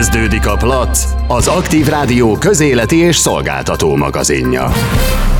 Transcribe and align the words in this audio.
Kezdődik 0.00 0.46
a 0.46 0.56
Plac, 0.56 1.19
az 1.32 1.46
Aktív 1.46 1.86
Rádió 1.86 2.36
közéleti 2.36 2.96
és 2.96 3.16
szolgáltató 3.16 3.96
magazinja. 3.96 4.72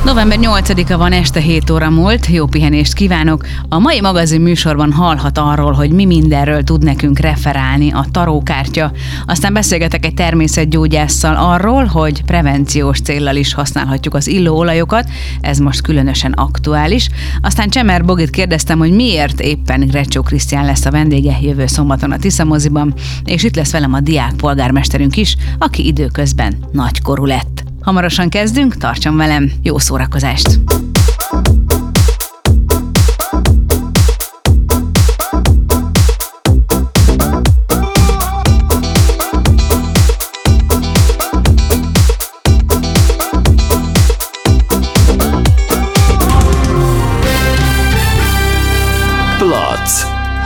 November 0.05 0.37
8-a 0.41 0.97
van 0.97 1.11
este 1.11 1.39
7 1.39 1.69
óra 1.69 1.89
múlt, 1.89 2.27
jó 2.27 2.45
pihenést 2.45 2.93
kívánok! 2.93 3.45
A 3.69 3.79
mai 3.79 4.01
magazin 4.01 4.41
műsorban 4.41 4.91
hallhat 4.91 5.37
arról, 5.37 5.71
hogy 5.71 5.91
mi 5.91 6.05
mindenről 6.05 6.63
tud 6.63 6.83
nekünk 6.83 7.19
referálni 7.19 7.91
a 7.91 8.05
tarókártya. 8.11 8.91
Aztán 9.25 9.53
beszélgetek 9.53 10.05
egy 10.05 10.13
természetgyógyásszal 10.13 11.35
arról, 11.35 11.85
hogy 11.85 12.23
prevenciós 12.23 13.01
céllal 13.01 13.35
is 13.35 13.53
használhatjuk 13.53 14.13
az 14.13 14.27
illóolajokat, 14.27 15.09
ez 15.41 15.57
most 15.57 15.81
különösen 15.81 16.31
aktuális. 16.31 17.09
Aztán 17.41 17.69
Csemer 17.69 18.05
Bogit 18.05 18.29
kérdeztem, 18.29 18.77
hogy 18.77 18.91
miért 18.91 19.39
éppen 19.39 19.87
Grecsó 19.87 20.21
Krisztián 20.21 20.65
lesz 20.65 20.85
a 20.85 20.91
vendége 20.91 21.37
jövő 21.41 21.67
szombaton 21.67 22.11
a 22.11 22.17
Tiszamoziban, 22.17 22.93
és 23.25 23.43
itt 23.43 23.55
lesz 23.55 23.71
velem 23.71 23.93
a 23.93 23.99
diák 23.99 24.33
polgármesterünk 24.33 25.17
is, 25.17 25.35
aki 25.59 25.80
időközben 25.87 26.57
nagykorú 26.71 27.25
lett. 27.25 27.63
Hamarosan 27.81 28.29
kezdünk, 28.29 28.75
tartson 28.75 29.17
velem, 29.17 29.51
jó 29.61 29.77
szórakozást! 29.77 30.59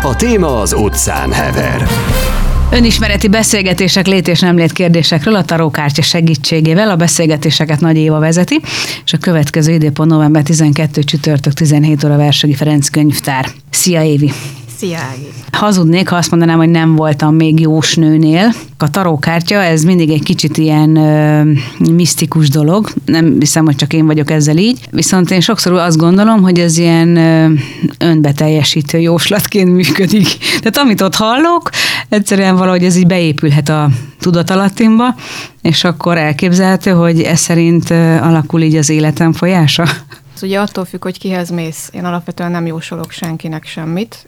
A 0.06 0.16
téma 0.16 0.60
az 0.62 0.74
utcán 0.74 1.32
hever. 1.32 1.88
Önismereti 2.76 3.28
beszélgetések 3.28 4.08
lét 4.08 4.28
és 4.28 4.40
nem 4.40 4.56
lét 4.56 4.72
kérdésekről 4.72 5.36
a 5.36 5.44
tarókártya 5.44 6.02
segítségével 6.02 6.90
a 6.90 6.96
beszélgetéseket 6.96 7.80
Nagy 7.80 7.98
Éva 7.98 8.20
vezeti, 8.20 8.60
és 9.06 9.14
a 9.14 9.18
következő 9.18 9.74
időpont 9.74 10.10
november 10.10 10.44
12 10.44 11.04
csütörtök 11.04 11.54
17 11.54 12.04
óra 12.04 12.18
Versegi 12.18 12.54
Ferenc 12.54 12.90
könyvtár. 12.90 13.52
Szia 13.70 14.04
Évi! 14.04 14.32
Szia 14.78 14.98
Ági! 14.98 15.28
Hazudnék, 15.52 16.08
ha 16.10 16.16
azt 16.16 16.32
mondanám, 16.32 16.58
hogy 16.58 16.70
nem 16.70 16.96
voltam 16.96 17.36
még 17.36 17.60
jósnőnél. 17.60 18.54
A 18.78 18.90
tarókártya, 18.90 19.56
ez 19.56 19.84
mindig 19.84 20.10
egy 20.10 20.24
kicsit 20.24 20.58
ilyen 20.58 20.96
ö, 20.96 21.42
misztikus 21.92 22.50
dolog. 22.50 22.90
Nem 23.06 23.36
hiszem, 23.40 23.66
hogy 23.66 23.76
csak 23.76 23.94
én 23.94 24.06
vagyok 24.06 24.32
ezzel 24.32 24.58
így. 24.58 24.80
Viszont 24.92 25.32
én 25.32 25.40
sokszor 25.40 25.74
azt 25.74 25.98
gondolom, 25.98 26.42
hogy 26.42 26.60
ez 26.60 26.78
ilyen 26.78 27.16
ö, 27.16 27.54
önbeteljesítő 27.98 28.98
jóslatként 28.98 29.74
működik. 29.74 30.28
Tehát 30.60 30.78
amit 30.78 31.02
ott 31.02 31.16
hallok, 31.16 31.70
egyszerűen 32.10 32.56
valahogy 32.56 32.84
ez 32.84 32.96
így 32.96 33.08
beépülhet 33.08 33.70
a 33.70 33.90
tudatalattimba, 34.20 35.16
és 35.62 35.84
akkor 35.84 36.18
elképzelhető, 36.18 36.92
hogy 36.92 37.22
ez 37.22 37.40
szerint 37.40 37.90
alakul 38.22 38.62
így 38.62 38.76
az 38.76 38.90
életem 38.90 39.34
folyása. 39.34 39.86
Ez 40.36 40.44
ugye 40.44 40.60
attól 40.60 40.86
függ, 40.86 41.04
hogy 41.04 41.20
kihez 41.20 41.50
mész. 41.50 41.90
Én 41.94 42.06
alapvetően 42.06 42.52
nem 42.52 42.66
jósolok 42.66 43.12
senkinek 43.12 43.66
semmit. 43.66 44.28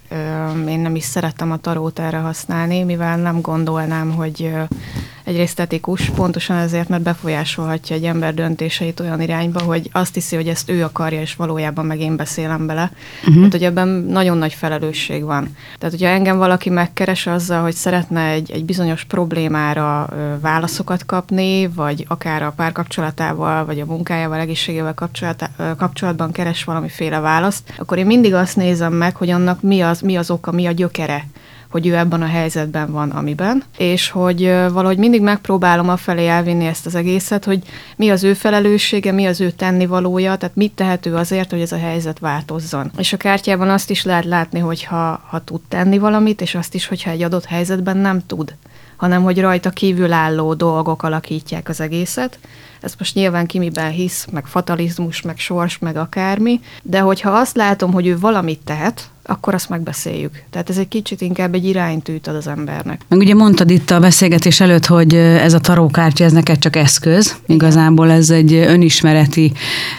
Én 0.68 0.80
nem 0.80 0.96
is 0.96 1.04
szerettem 1.04 1.52
a 1.52 1.58
tarót 1.58 2.00
erre 2.00 2.18
használni, 2.18 2.84
mivel 2.84 3.18
nem 3.18 3.42
gondolnám, 3.42 4.12
hogy 4.12 4.54
egyrészt 5.28 5.60
etikus, 5.60 6.10
pontosan 6.10 6.58
ezért, 6.58 6.90
mert 6.90 7.02
befolyásolhatja 7.02 7.96
egy 7.96 8.04
ember 8.04 8.34
döntéseit 8.34 9.00
olyan 9.00 9.22
irányba, 9.22 9.62
hogy 9.62 9.90
azt 9.92 10.14
hiszi, 10.14 10.36
hogy 10.36 10.48
ezt 10.48 10.70
ő 10.70 10.84
akarja, 10.84 11.22
és 11.22 11.36
valójában 11.36 11.86
meg 11.86 12.00
én 12.00 12.16
beszélem 12.16 12.66
bele. 12.66 12.92
Uh-huh. 13.20 13.36
Tehát, 13.36 13.52
hogy 13.52 13.64
ebben 13.64 13.88
nagyon 13.88 14.38
nagy 14.38 14.54
felelősség 14.54 15.24
van. 15.24 15.56
Tehát, 15.78 15.96
hogyha 15.96 16.14
engem 16.14 16.38
valaki 16.38 16.70
megkeres 16.70 17.28
azzal, 17.28 17.62
hogy 17.62 17.74
szeretne 17.74 18.30
egy, 18.30 18.52
egy 18.52 18.66
bizonyos 18.66 19.04
problémára 19.04 20.10
ö, 20.12 20.40
válaszokat 20.40 21.06
kapni, 21.06 21.68
vagy 21.68 22.06
akár 22.08 22.44
a 22.44 22.54
párkapcsolatával, 22.56 23.66
vagy 23.66 23.80
a 23.80 23.86
munkájával, 23.86 24.40
egészségével 24.40 24.96
kapcsolatban 25.78 26.32
keres 26.32 26.64
valamiféle 26.64 27.20
választ, 27.20 27.74
akkor 27.78 27.98
én 27.98 28.06
mindig 28.06 28.34
azt 28.34 28.56
nézem 28.56 28.94
meg, 28.94 29.16
hogy 29.16 29.30
annak 29.30 29.62
mi 29.62 29.82
az, 29.82 30.02
mi 30.02 30.18
az 30.18 30.32
oka, 30.32 30.52
mi 30.52 30.66
a 30.66 30.72
gyökere 30.72 31.26
hogy 31.70 31.88
ő 31.88 31.96
ebben 31.96 32.22
a 32.22 32.26
helyzetben 32.26 32.92
van, 32.92 33.10
amiben, 33.10 33.64
és 33.78 34.10
hogy 34.10 34.44
valahogy 34.46 34.98
mindig 34.98 35.22
megpróbálom 35.22 35.90
afelé 35.90 36.28
elvinni 36.28 36.66
ezt 36.66 36.86
az 36.86 36.96
egészet, 36.96 37.46
hogy 37.46 37.60
mi 37.96 38.10
az 38.10 38.24
ő 38.24 38.34
felelőssége, 38.34 39.12
mi 39.12 39.26
az 39.26 39.42
ő 39.42 39.52
tennivalója, 39.52 40.36
tehát 40.36 40.56
mit 40.56 40.72
tehető 40.72 41.16
azért, 41.16 41.52
hogy 41.52 41.62
ez 41.62 41.72
a 41.72 41.78
helyzet 41.78 42.20
változzon. 42.20 42.92
És 42.98 43.14
a 43.14 43.18
kártyában 43.18 43.70
azt 43.70 43.90
is 43.90 44.04
lehet 44.04 44.26
látni, 44.26 44.60
hogy 44.60 44.84
ha, 44.84 45.22
ha 45.28 45.44
tud 45.44 45.62
tenni 45.68 45.98
valamit, 45.98 46.42
és 46.42 46.56
azt 46.56 46.74
is, 46.74 46.88
hogyha 46.88 47.12
egy 47.12 47.22
adott 47.22 47.46
helyzetben 47.46 47.98
nem 47.98 48.26
tud 48.26 48.56
hanem 48.98 49.24
hogy 49.24 49.40
rajta 49.40 49.70
kívülálló 49.70 50.54
dolgok 50.54 51.04
alakítják 51.04 51.70
az 51.70 51.82
egészet. 51.82 52.40
Ez 52.82 52.94
most 52.98 53.16
nyilván 53.16 53.46
ki 53.46 53.58
miben 53.58 53.92
hisz, 53.92 54.28
meg 54.32 54.46
fatalizmus, 54.46 55.22
meg 55.22 55.38
sors, 55.38 55.78
meg 55.80 55.96
akármi, 55.96 56.60
de 56.84 57.00
hogyha 57.00 57.30
azt 57.30 57.56
látom, 57.56 57.94
hogy 57.94 58.08
ő 58.08 58.20
valamit 58.20 58.60
tehet, 58.64 59.10
akkor 59.24 59.54
azt 59.54 59.70
megbeszéljük. 59.70 60.44
Tehát 60.50 60.70
ez 60.70 60.78
egy 60.78 60.88
kicsit 60.88 61.22
inkább 61.22 61.54
egy 61.54 61.66
iránytűt 61.66 62.28
ad 62.28 62.36
az 62.36 62.48
embernek. 62.48 63.02
Meg 63.08 63.20
ugye 63.20 63.34
mondtad 63.34 63.70
itt 63.70 63.92
a 63.92 64.00
beszélgetés 64.00 64.60
előtt, 64.60 64.86
hogy 64.86 65.16
ez 65.16 65.54
a 65.54 65.60
tarókártya, 65.60 66.24
ez 66.24 66.32
neked 66.32 66.58
csak 66.58 66.76
eszköz. 66.76 67.36
Igazából 67.46 68.12
ez 68.12 68.30
egy 68.30 68.54
önismereti 68.54 69.52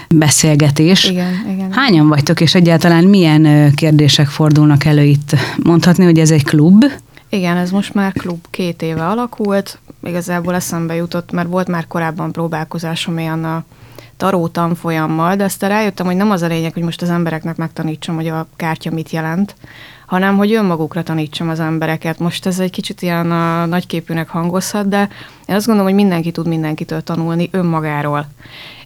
beszélgetés. 0.09 1.05
Igen, 1.05 1.47
igen. 1.53 1.73
Hányan 1.73 2.09
vagytok, 2.09 2.41
és 2.41 2.55
egyáltalán 2.55 3.05
milyen 3.05 3.75
kérdések 3.75 4.27
fordulnak 4.27 4.85
elő 4.85 5.03
itt? 5.03 5.37
Mondhatni, 5.63 6.05
hogy 6.05 6.19
ez 6.19 6.31
egy 6.31 6.45
klub? 6.45 6.85
Igen, 7.29 7.57
ez 7.57 7.71
most 7.71 7.95
már 7.95 8.13
klub 8.13 8.47
két 8.51 8.83
éve 8.83 9.07
alakult. 9.07 9.79
Igazából 10.03 10.55
eszembe 10.55 10.95
jutott, 10.95 11.33
mert 11.33 11.49
volt 11.49 11.69
már 11.69 11.87
korábban 11.87 12.33
próbálkozásom 12.33 13.19
ilyen 13.19 13.45
a 13.45 13.65
taró 14.17 14.49
tanfolyammal, 14.49 15.37
de 15.37 15.45
aztán 15.45 15.71
rájöttem, 15.71 16.07
hogy 16.07 16.17
nem 16.17 16.31
az 16.31 16.43
a 16.43 16.47
lényeg, 16.47 16.73
hogy 16.73 16.83
most 16.83 17.03
az 17.03 17.11
embereknek 17.11 17.57
megtanítsam, 17.57 18.15
hogy 18.15 18.29
a 18.29 18.47
kártya 18.57 18.91
mit 18.91 19.11
jelent, 19.11 19.55
hanem 20.07 20.37
hogy 20.37 20.53
önmagukra 20.53 21.03
tanítsam 21.03 21.49
az 21.49 21.61
embereket. 21.61 22.19
Most 22.19 22.47
ez 22.47 22.59
egy 22.59 22.71
kicsit 22.71 23.03
ilyen 23.03 23.31
a 23.31 23.67
nagyképűnek 23.67 24.29
hangozhat, 24.29 24.89
de 24.89 25.09
én 25.47 25.55
azt 25.55 25.67
gondolom, 25.67 25.91
hogy 25.91 26.01
mindenki 26.01 26.31
tud 26.31 26.47
mindenkitől 26.47 27.03
tanulni 27.03 27.49
önmagáról. 27.53 28.27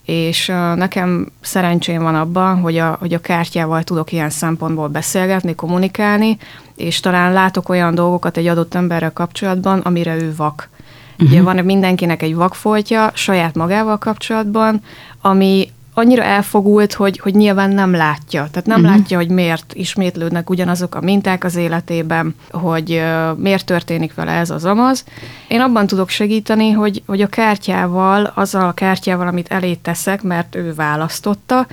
És 0.04 0.46
nekem 0.74 1.32
szerencsém 1.40 2.02
van 2.02 2.14
abban, 2.14 2.60
hogy 2.60 2.78
a, 2.78 2.96
hogy 3.00 3.14
a 3.14 3.20
kártyával 3.20 3.82
tudok 3.82 4.12
ilyen 4.12 4.30
szempontból 4.30 4.88
beszélgetni, 4.88 5.54
kommunikálni, 5.54 6.38
és 6.76 7.00
talán 7.00 7.32
látok 7.32 7.68
olyan 7.68 7.94
dolgokat 7.94 8.36
egy 8.36 8.46
adott 8.46 8.74
emberrel 8.74 9.12
kapcsolatban, 9.12 9.78
amire 9.80 10.14
ő 10.14 10.34
vak. 10.36 10.68
Uh-huh. 11.12 11.28
Ugye 11.28 11.42
van 11.42 11.64
mindenkinek 11.64 12.22
egy 12.22 12.34
vakfoltja 12.34 13.10
saját 13.14 13.54
magával 13.54 13.98
kapcsolatban, 13.98 14.82
ami 15.20 15.68
annyira 15.94 16.22
elfogult, 16.22 16.92
hogy, 16.92 17.18
hogy 17.18 17.34
nyilván 17.34 17.70
nem 17.70 17.92
látja. 17.92 18.48
Tehát 18.50 18.66
nem 18.66 18.80
uh-huh. 18.80 18.96
látja, 18.96 19.16
hogy 19.16 19.28
miért 19.28 19.74
ismétlődnek 19.74 20.50
ugyanazok 20.50 20.94
a 20.94 21.00
minták 21.00 21.44
az 21.44 21.56
életében, 21.56 22.34
hogy 22.50 22.90
uh, 22.90 23.38
miért 23.38 23.66
történik 23.66 24.14
vele 24.14 24.32
ez 24.32 24.50
az 24.50 24.64
amaz. 24.64 25.04
Én 25.48 25.60
abban 25.60 25.86
tudok 25.86 26.08
segíteni, 26.08 26.70
hogy, 26.70 27.02
hogy 27.06 27.20
a 27.20 27.26
kártyával, 27.26 28.32
azzal 28.34 28.68
a 28.68 28.72
kártyával, 28.72 29.26
amit 29.26 29.48
elé 29.48 29.74
teszek, 29.74 30.22
mert 30.22 30.54
ő 30.54 30.74
választotta, 30.74 31.66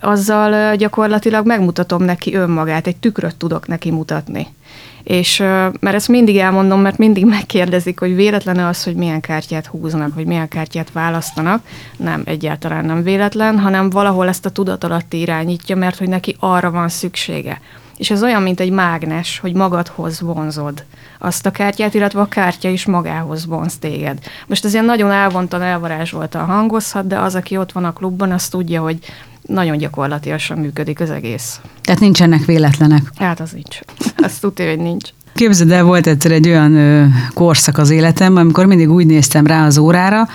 azzal 0.00 0.76
gyakorlatilag 0.76 1.46
megmutatom 1.46 2.02
neki 2.02 2.34
önmagát, 2.34 2.86
egy 2.86 2.96
tükröt 2.96 3.36
tudok 3.36 3.66
neki 3.66 3.90
mutatni. 3.90 4.46
És 5.04 5.38
mert 5.80 5.94
ezt 5.94 6.08
mindig 6.08 6.36
elmondom, 6.36 6.80
mert 6.80 6.98
mindig 6.98 7.24
megkérdezik, 7.24 7.98
hogy 7.98 8.14
véletlen 8.14 8.58
az, 8.58 8.84
hogy 8.84 8.94
milyen 8.94 9.20
kártyát 9.20 9.66
húznak, 9.66 10.14
vagy 10.14 10.26
milyen 10.26 10.48
kártyát 10.48 10.92
választanak. 10.92 11.62
Nem, 11.96 12.22
egyáltalán 12.24 12.84
nem 12.84 13.02
véletlen, 13.02 13.58
hanem 13.58 13.90
valahol 13.90 14.28
ezt 14.28 14.46
a 14.46 14.50
tudatalatti 14.50 15.20
irányítja, 15.20 15.76
mert 15.76 15.98
hogy 15.98 16.08
neki 16.08 16.36
arra 16.38 16.70
van 16.70 16.88
szüksége. 16.88 17.60
És 17.96 18.10
ez 18.10 18.22
olyan, 18.22 18.42
mint 18.42 18.60
egy 18.60 18.70
mágnes, 18.70 19.38
hogy 19.38 19.54
magadhoz 19.54 20.20
vonzod 20.20 20.84
azt 21.18 21.46
a 21.46 21.50
kártyát, 21.50 21.94
illetve 21.94 22.20
a 22.20 22.28
kártya 22.28 22.68
is 22.68 22.86
magához 22.86 23.46
vonz 23.46 23.76
téged. 23.78 24.18
Most 24.46 24.64
ez 24.64 24.72
ilyen 24.72 24.84
nagyon 24.84 25.10
elvontan, 25.10 25.62
elvarázsoltan 25.62 26.44
hangozhat, 26.44 27.06
de 27.06 27.18
az, 27.18 27.34
aki 27.34 27.56
ott 27.56 27.72
van 27.72 27.84
a 27.84 27.92
klubban, 27.92 28.32
az 28.32 28.48
tudja, 28.48 28.82
hogy 28.82 28.98
nagyon 29.46 29.76
gyakorlatilag 29.76 30.40
működik 30.56 31.00
az 31.00 31.10
egész. 31.10 31.60
Tehát 31.80 32.00
nincsenek 32.00 32.44
véletlenek? 32.44 33.02
Hát 33.18 33.40
az 33.40 33.50
nincs. 33.50 33.78
Azt 34.16 34.40
tudja, 34.40 34.68
hogy 34.68 34.78
nincs. 34.78 35.08
Képzeld 35.34 35.70
el, 35.70 35.84
volt 35.84 36.06
egyszer 36.06 36.32
egy 36.32 36.48
olyan 36.48 36.74
ö, 36.74 37.06
korszak 37.34 37.78
az 37.78 37.90
életemben, 37.90 38.42
amikor 38.42 38.66
mindig 38.66 38.90
úgy 38.90 39.06
néztem 39.06 39.46
rá 39.46 39.66
az 39.66 39.78
órára, 39.78 40.28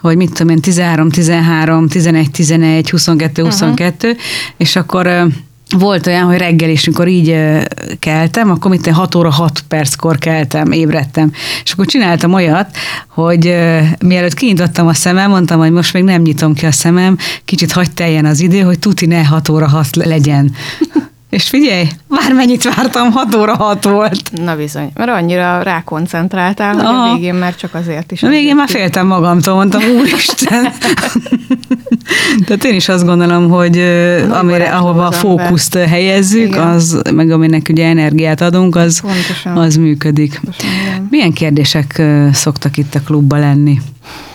hogy 0.00 0.16
mit 0.16 0.32
tudom 0.32 0.48
én, 0.48 0.60
13, 0.60 1.10
13, 1.10 1.88
11, 1.88 2.30
11, 2.30 2.90
22, 2.90 3.42
22, 3.42 4.08
uh-huh. 4.08 4.22
és 4.56 4.76
akkor 4.76 5.06
ö, 5.06 5.26
volt 5.78 6.06
olyan, 6.06 6.24
hogy 6.24 6.38
reggel 6.38 6.70
is, 6.70 6.86
amikor 6.86 7.08
így 7.08 7.36
keltem, 7.98 8.50
akkor 8.50 8.70
mit 8.70 8.86
6 8.86 9.14
óra 9.14 9.30
6 9.30 9.64
perckor 9.68 10.18
keltem, 10.18 10.72
ébredtem. 10.72 11.32
És 11.64 11.72
akkor 11.72 11.86
csináltam 11.86 12.32
olyat, 12.32 12.76
hogy 13.08 13.56
mielőtt 13.98 14.34
kinyitottam 14.34 14.86
a 14.86 14.94
szemem, 14.94 15.30
mondtam, 15.30 15.58
hogy 15.58 15.72
most 15.72 15.92
még 15.92 16.02
nem 16.02 16.22
nyitom 16.22 16.54
ki 16.54 16.66
a 16.66 16.72
szemem, 16.72 17.18
kicsit 17.44 17.72
hagyd 17.72 17.92
teljen 17.92 18.24
az 18.24 18.40
idő, 18.40 18.60
hogy 18.60 18.78
tuti 18.78 19.06
ne 19.06 19.24
6 19.24 19.48
óra 19.48 19.68
6 19.68 19.96
legyen. 19.96 20.54
És 21.34 21.48
figyelj, 21.48 21.86
bármennyit 22.08 22.74
vártam, 22.74 23.12
6 23.12 23.34
óra 23.34 23.56
6 23.56 23.84
volt. 23.84 24.20
Na 24.44 24.56
bizony, 24.56 24.90
mert 24.94 25.10
annyira 25.10 25.62
rákoncentráltál, 25.62 26.74
hogy 26.74 26.84
a 26.84 27.14
végén 27.14 27.34
már 27.34 27.54
csak 27.54 27.74
azért 27.74 28.12
is. 28.12 28.22
A 28.22 28.28
végén 28.28 28.56
már 28.56 28.68
féltem 28.68 29.06
magamtól, 29.06 29.54
mondtam, 29.54 29.82
úristen. 29.82 30.72
Tehát 32.46 32.64
én 32.64 32.74
is 32.74 32.88
azt 32.88 33.04
gondolom, 33.04 33.48
hogy 33.48 33.78
amire, 34.30 34.64
ahova 34.64 35.06
a 35.06 35.12
fókuszt 35.12 35.74
helyezzük, 35.74 36.46
Igen. 36.46 36.68
az, 36.68 37.00
meg 37.12 37.30
aminek 37.30 37.66
ugye 37.70 37.86
energiát 37.86 38.40
adunk, 38.40 38.76
az, 38.76 39.00
Pontosan. 39.00 39.56
az 39.56 39.76
működik. 39.76 40.40
Pontosan, 40.44 40.70
igen. 40.82 41.06
Milyen 41.10 41.32
kérdések 41.32 42.02
szoktak 42.32 42.76
itt 42.76 42.94
a 42.94 43.00
klubba 43.00 43.36
lenni? 43.36 43.80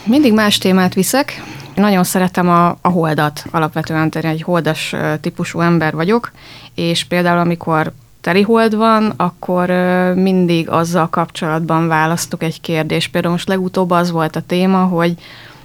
Mindig 0.04 0.34
más 0.34 0.58
témát 0.58 0.94
viszek. 0.94 1.42
Nagyon 1.80 2.04
szeretem 2.04 2.50
a, 2.50 2.68
a 2.82 2.90
holdat 2.90 3.46
alapvetően, 3.52 4.10
tehát 4.10 4.32
egy 4.32 4.42
holdas 4.42 4.96
típusú 5.22 5.60
ember 5.60 5.94
vagyok, 5.94 6.32
és 6.76 7.04
például 7.04 7.40
amikor 7.40 7.92
teli 8.22 8.42
hold 8.42 8.76
van, 8.76 9.14
akkor 9.18 9.70
mindig 10.16 10.70
azzal 10.70 11.10
kapcsolatban 11.10 11.88
választok 11.88 12.44
egy 12.44 12.62
kérdést. 12.62 13.12
Például 13.12 13.34
most 13.34 13.48
legutóbb 13.48 13.92
az 13.92 14.12
volt 14.12 14.36
a 14.36 14.42
téma, 14.42 14.84
hogy 14.84 15.14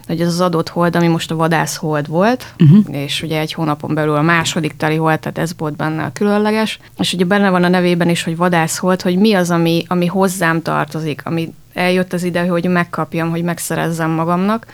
hogy 0.07 0.21
az 0.21 0.29
az 0.29 0.41
adott 0.41 0.69
hold, 0.69 0.97
ami 0.97 1.07
most 1.07 1.31
a 1.31 1.37
vadászhold 1.37 2.09
volt, 2.09 2.55
uh-huh. 2.59 2.97
és 2.97 3.23
ugye 3.23 3.39
egy 3.39 3.53
hónapon 3.53 3.95
belül 3.95 4.15
a 4.15 4.23
második 4.23 4.77
teli 4.77 4.97
hold, 4.97 5.21
tehát 5.21 5.39
ez 5.39 5.53
volt 5.57 5.77
benne 5.77 6.05
a 6.05 6.13
különleges, 6.13 6.79
és 6.99 7.13
ugye 7.13 7.25
benne 7.25 7.51
van 7.51 7.65
a 7.65 7.69
nevében 7.69 8.09
is, 8.09 8.23
hogy 8.23 8.37
vadászhold, 8.37 9.03
hogy 9.03 9.17
mi 9.17 9.35
az, 9.35 9.51
ami, 9.51 9.85
ami 9.89 10.07
hozzám 10.07 10.63
tartozik, 10.63 11.21
ami 11.25 11.55
eljött 11.73 12.13
az 12.13 12.23
ide, 12.23 12.47
hogy 12.47 12.69
megkapjam, 12.69 13.31
hogy 13.31 13.43
megszerezzem 13.43 14.11
magamnak, 14.11 14.67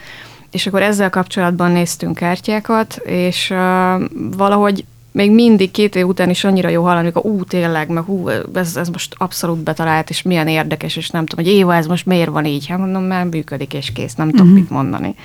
és 0.51 0.67
akkor 0.67 0.81
ezzel 0.81 1.09
kapcsolatban 1.09 1.71
néztünk 1.71 2.15
kártyákat, 2.15 2.95
és 3.05 3.49
uh, 3.49 4.01
valahogy 4.37 4.85
még 5.11 5.31
mindig 5.31 5.71
két 5.71 5.95
év 5.95 6.07
után 6.07 6.29
is 6.29 6.43
annyira 6.43 6.69
jó 6.69 6.83
hallani, 6.83 7.09
hogy 7.13 7.31
ú, 7.31 7.43
tényleg, 7.43 7.89
meg 7.89 8.03
hú, 8.03 8.29
ez, 8.53 8.75
ez 8.75 8.89
most 8.89 9.15
abszolút 9.17 9.57
betalált, 9.57 10.09
és 10.09 10.21
milyen 10.21 10.47
érdekes, 10.47 10.95
és 10.95 11.09
nem 11.09 11.25
tudom, 11.25 11.45
hogy 11.45 11.53
Éva, 11.53 11.75
ez 11.75 11.85
most 11.85 12.05
miért 12.05 12.29
van 12.29 12.45
így? 12.45 12.67
Hát 12.67 12.77
mondom, 12.77 13.03
már 13.03 13.25
működik, 13.25 13.73
és 13.73 13.91
kész, 13.91 14.13
nem 14.13 14.31
tudok 14.31 14.53
mit 14.53 14.69
mondani. 14.69 15.15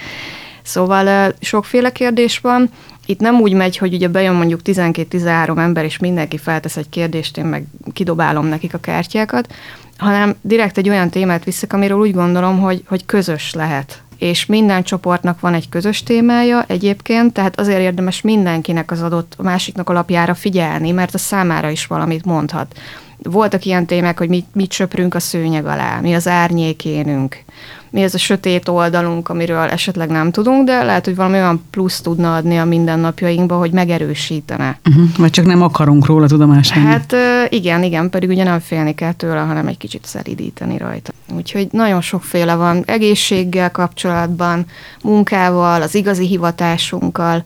Szóval 0.63 1.35
sokféle 1.41 1.93
kérdés 1.93 2.39
van. 2.39 2.71
Itt 3.07 3.21
nem 3.21 3.41
úgy 3.41 3.53
megy, 3.53 3.77
hogy 3.77 3.95
ugye 3.95 4.09
bejön 4.09 4.35
mondjuk 4.35 4.61
12-13 4.65 5.59
ember, 5.59 5.85
és 5.85 5.99
mindenki 5.99 6.39
feltesz 6.39 6.77
egy 6.77 6.89
kérdést, 6.89 7.37
én 7.37 7.45
meg 7.45 7.65
kidobálom 7.93 8.47
nekik 8.47 8.75
a 8.75 8.79
kártyákat, 8.79 9.55
hanem 9.97 10.35
direkt 10.41 10.79
egy 10.79 10.89
olyan 10.89 11.11
témát 11.11 11.45
viszek, 11.45 11.73
amiről 11.73 11.99
úgy 11.99 12.13
gondolom, 12.13 12.61
hogy, 12.61 12.83
hogy 12.87 13.07
közös 13.07 13.55
lehet. 13.55 14.03
És 14.19 14.47
minden 14.47 14.83
csoportnak 14.83 15.41
van 15.41 15.55
egy 15.55 15.69
közös 15.69 16.03
témája 16.03 16.65
egyébként, 16.67 17.33
tehát 17.33 17.61
azért 17.61 17.81
érdemes 17.81 18.21
mindenkinek 18.21 18.91
az 18.91 19.03
adott 19.03 19.35
a 19.37 19.43
másiknak 19.43 19.89
alapjára 19.89 20.35
figyelni, 20.35 20.91
mert 20.91 21.15
a 21.15 21.19
számára 21.19 21.71
is 21.71 21.87
valamit 21.87 22.25
mondhat. 22.25 22.75
Voltak 23.23 23.65
ilyen 23.65 23.87
témák, 23.87 24.19
hogy 24.19 24.29
mit, 24.29 24.47
mit 24.53 24.73
söprünk 24.73 25.15
a 25.15 25.21
szőnyeg 25.21 25.67
alá, 25.67 26.01
mi 26.01 26.15
az 26.15 26.29
árnyékénünk, 26.29 27.45
mi 27.91 28.03
az 28.03 28.15
a 28.15 28.19
sötét 28.19 28.69
oldalunk, 28.69 29.29
amiről 29.29 29.69
esetleg 29.69 30.09
nem 30.09 30.31
tudunk, 30.31 30.67
de 30.67 30.83
lehet, 30.83 31.05
hogy 31.05 31.17
valami 31.17 31.35
olyan 31.35 31.65
plusz 31.71 32.01
tudna 32.01 32.35
adni 32.35 32.59
a 32.59 32.65
mindennapjainkba, 32.65 33.57
hogy 33.57 33.71
megerősítene. 33.71 34.79
Uh-huh. 34.89 35.05
Vagy 35.19 35.31
csak 35.31 35.47
nem 35.47 35.63
akarunk 35.63 36.07
róla 36.07 36.27
tudomást 36.27 36.75
venni. 36.75 36.87
Hát 36.87 37.15
igen, 37.49 37.83
igen, 37.83 38.11
pedig 38.11 38.29
ugye 38.29 38.45
nem 38.45 38.59
félni 38.61 38.95
kell 38.95 39.13
tőle, 39.13 39.41
hanem 39.41 39.67
egy 39.67 39.79
kicsit 39.79 40.05
szelidíteni 40.05 40.79
rajta. 40.79 41.13
Úgyhogy 41.35 41.69
nagyon 41.71 42.01
sokféle 42.01 42.55
van 42.55 42.83
egészséggel 42.87 43.71
kapcsolatban, 43.71 44.67
munkával, 45.03 45.83
az 45.83 45.95
igazi 45.95 46.27
hivatásunkkal, 46.27 47.45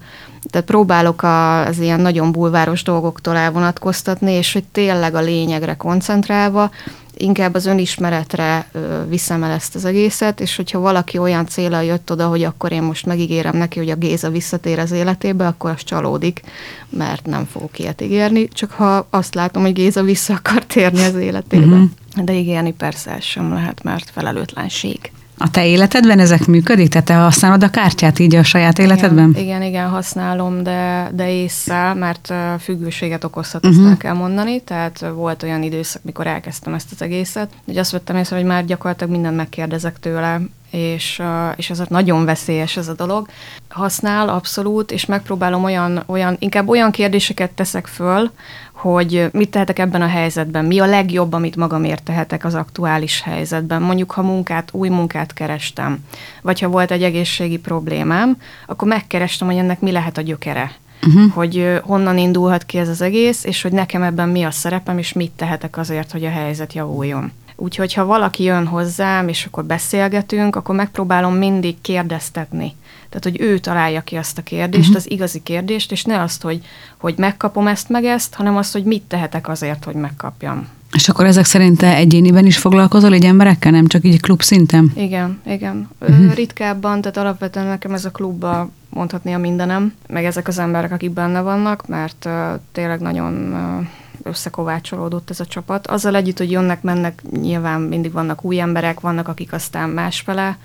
tehát 0.51 0.67
próbálok 0.67 1.23
a- 1.23 1.67
az 1.67 1.79
ilyen 1.79 2.01
nagyon 2.01 2.33
bulváros 2.33 2.83
dolgoktól 2.83 3.37
elvonatkoztatni, 3.37 4.33
és 4.33 4.53
hogy 4.53 4.65
tényleg 4.65 5.15
a 5.15 5.21
lényegre 5.21 5.75
koncentrálva, 5.75 6.71
inkább 7.17 7.55
az 7.55 7.67
önismeretre 7.67 8.71
viszem 9.09 9.43
el 9.43 9.51
ezt 9.51 9.75
az 9.75 9.85
egészet, 9.85 10.41
és 10.41 10.57
hogyha 10.57 10.79
valaki 10.79 11.19
olyan 11.19 11.47
célra 11.47 11.81
jött 11.81 12.11
oda, 12.13 12.27
hogy 12.27 12.43
akkor 12.43 12.73
én 12.73 12.83
most 12.83 13.07
megígérem 13.07 13.57
neki, 13.57 13.79
hogy 13.79 13.91
a 13.91 13.95
Géza 13.95 14.31
visszatér 14.31 14.79
az 14.79 14.91
életébe, 14.91 15.47
akkor 15.47 15.71
az 15.71 15.83
csalódik, 15.85 16.41
mert 16.89 17.27
nem 17.27 17.45
fogok 17.53 17.79
ilyet 17.79 18.01
ígérni, 18.01 18.49
csak 18.49 18.71
ha 18.71 19.07
azt 19.11 19.35
látom, 19.35 19.63
hogy 19.63 19.73
Géza 19.73 20.03
vissza 20.03 20.35
akar 20.35 20.65
térni 20.65 21.05
az 21.05 21.15
életébe. 21.15 21.65
Mhm. 21.67 21.75
Uh-huh. 21.75 22.25
De 22.25 22.33
ígérni 22.33 22.73
persze 22.73 23.21
sem 23.21 23.53
lehet, 23.53 23.83
mert 23.83 24.11
felelőtlenség. 24.11 25.11
A 25.43 25.51
te 25.51 25.67
életedben 25.67 26.19
ezek 26.19 26.47
működik? 26.47 26.89
Tehát 26.89 27.07
te 27.07 27.15
használod 27.15 27.63
a 27.63 27.71
kártyát 27.71 28.19
így 28.19 28.35
a 28.35 28.43
saját 28.43 28.79
életedben? 28.79 29.29
Igen, 29.31 29.43
igen, 29.43 29.63
igen 29.63 29.89
használom, 29.89 30.63
de, 30.63 31.11
de 31.15 31.31
észszel, 31.31 31.95
mert 31.95 32.33
függőséget 32.61 33.25
okozhat, 33.25 33.67
ezt 33.67 33.77
Mhm. 33.79 33.87
el 33.89 33.97
kell 33.97 34.15
mondani. 34.15 34.61
Tehát 34.63 35.05
volt 35.15 35.43
olyan 35.43 35.63
időszak, 35.63 36.03
mikor 36.05 36.27
elkezdtem 36.27 36.75
ezt 36.75 36.89
az 36.93 37.03
egészet, 37.03 37.49
hogy 37.65 37.77
azt 37.77 37.91
vettem 37.91 38.17
észre, 38.17 38.37
hogy 38.37 38.45
már 38.45 38.65
gyakorlatilag 38.65 39.13
mindent 39.13 39.37
megkérdezek 39.37 39.99
tőle, 40.01 40.41
és, 40.71 41.23
és 41.57 41.71
ez 41.71 41.83
nagyon 41.89 42.25
veszélyes 42.25 42.77
ez 42.77 42.89
a 42.89 42.95
dolog. 42.95 43.29
Használ 43.69 44.29
abszolút, 44.29 44.93
és 44.93 45.07
megpróbálom 45.07 45.65
olyan, 45.65 46.03
olyan, 46.07 46.37
inkább 46.39 46.69
olyan 46.69 46.91
kérdéseket 46.91 47.51
teszek 47.51 47.87
föl, 47.87 48.31
hogy 48.73 49.29
mit 49.33 49.51
tehetek 49.51 49.79
ebben 49.79 50.03
a 50.03 50.07
helyzetben, 50.07 50.65
mi 50.65 50.79
a 50.79 50.87
legjobb, 50.87 51.33
amit 51.33 51.57
magamért 51.57 52.03
tehetek 52.03 52.45
az 52.45 52.55
aktuális 52.55 53.23
helyzetben. 53.23 53.83
Mondjuk, 53.83 54.11
ha 54.11 54.23
munkát, 54.23 54.69
új 54.73 54.89
munkát 54.89 55.33
kerestem, 55.33 55.99
vagy 56.43 56.61
ha 56.61 56.69
volt 56.69 56.91
egy 56.91 57.03
egészségi 57.03 57.59
problémám, 57.59 58.37
akkor 58.67 58.89
megkerestem, 58.89 59.49
hogy 59.49 59.57
ennek 59.57 59.81
mi 59.81 59.91
lehet 59.91 60.19
a 60.19 60.21
gyökere. 60.21 60.73
Uh-huh. 61.07 61.33
Hogy 61.33 61.81
honnan 61.83 62.19
indulhat 62.19 62.65
ki 62.65 62.79
ez 62.79 62.89
az 62.89 63.01
egész, 63.01 63.45
és 63.45 63.63
hogy 63.63 63.73
nekem 63.73 64.03
ebben 64.03 64.29
mi 64.29 64.43
a 64.43 64.51
szerepem, 64.51 64.99
és 64.99 65.13
mit 65.13 65.31
tehetek 65.31 65.77
azért, 65.77 66.13
hogy 66.13 66.25
a 66.25 66.31
helyzet 66.31 66.73
javuljon. 66.73 67.33
Úgyhogy, 67.63 67.95
ha 67.95 68.05
valaki 68.05 68.43
jön 68.43 68.67
hozzám, 68.67 69.29
és 69.29 69.45
akkor 69.45 69.65
beszélgetünk, 69.65 70.57
akkor 70.57 70.75
megpróbálom 70.75 71.35
mindig 71.35 71.81
kérdeztetni. 71.81 72.75
Tehát, 73.09 73.25
hogy 73.25 73.41
ő 73.41 73.59
találja 73.59 74.01
ki 74.01 74.17
azt 74.17 74.39
a 74.39 74.43
kérdést, 74.43 74.89
uh-huh. 74.89 74.97
az 74.97 75.11
igazi 75.11 75.43
kérdést, 75.43 75.93
és 75.93 76.05
ne 76.05 76.21
azt, 76.21 76.43
hogy, 76.43 76.61
hogy 76.99 77.15
megkapom 77.17 77.67
ezt 77.67 77.89
meg 77.89 78.05
ezt, 78.05 78.35
hanem 78.35 78.57
azt, 78.57 78.73
hogy 78.73 78.85
mit 78.85 79.03
tehetek 79.03 79.49
azért, 79.49 79.85
hogy 79.85 79.95
megkapjam. 79.95 80.69
És 80.93 81.09
akkor 81.09 81.25
ezek 81.25 81.45
szerint 81.45 81.79
te 81.79 81.95
egyéniben 81.95 82.47
is 82.47 82.59
foglalkozol 82.59 83.15
így 83.15 83.25
emberekkel, 83.25 83.71
nem 83.71 83.87
csak 83.87 84.05
így 84.05 84.21
klub 84.21 84.43
szinten? 84.43 84.93
Igen, 84.97 85.41
igen. 85.47 85.89
Uh-huh. 86.01 86.35
Ritkábban, 86.35 87.01
tehát 87.01 87.17
alapvetően 87.17 87.67
nekem 87.67 87.93
ez 87.93 88.05
a 88.05 88.11
klubba 88.11 88.71
mondhatni 88.89 89.33
a 89.33 89.39
mindenem, 89.39 89.95
meg 90.07 90.25
ezek 90.25 90.49
az 90.49 90.59
emberek, 90.59 90.93
akik 90.93 91.11
benne 91.11 91.41
vannak, 91.41 91.87
mert 91.87 92.25
uh, 92.25 92.61
tényleg 92.73 93.01
nagyon 93.01 93.53
uh, 93.53 93.87
összekovácsolódott 94.23 95.31
ez 95.31 95.41
a 95.41 95.47
csapat. 95.47 95.87
Azzal 95.87 96.17
együtt, 96.17 96.39
hogy 96.39 96.51
jönnek, 96.51 96.83
mennek, 96.83 97.23
nyilván 97.31 97.81
mindig 97.81 98.13
vannak 98.13 98.45
új 98.45 98.61
emberek, 98.61 99.01
vannak, 99.01 99.29
akik 99.29 99.53
aztán 99.53 99.89
másfele 99.89 100.59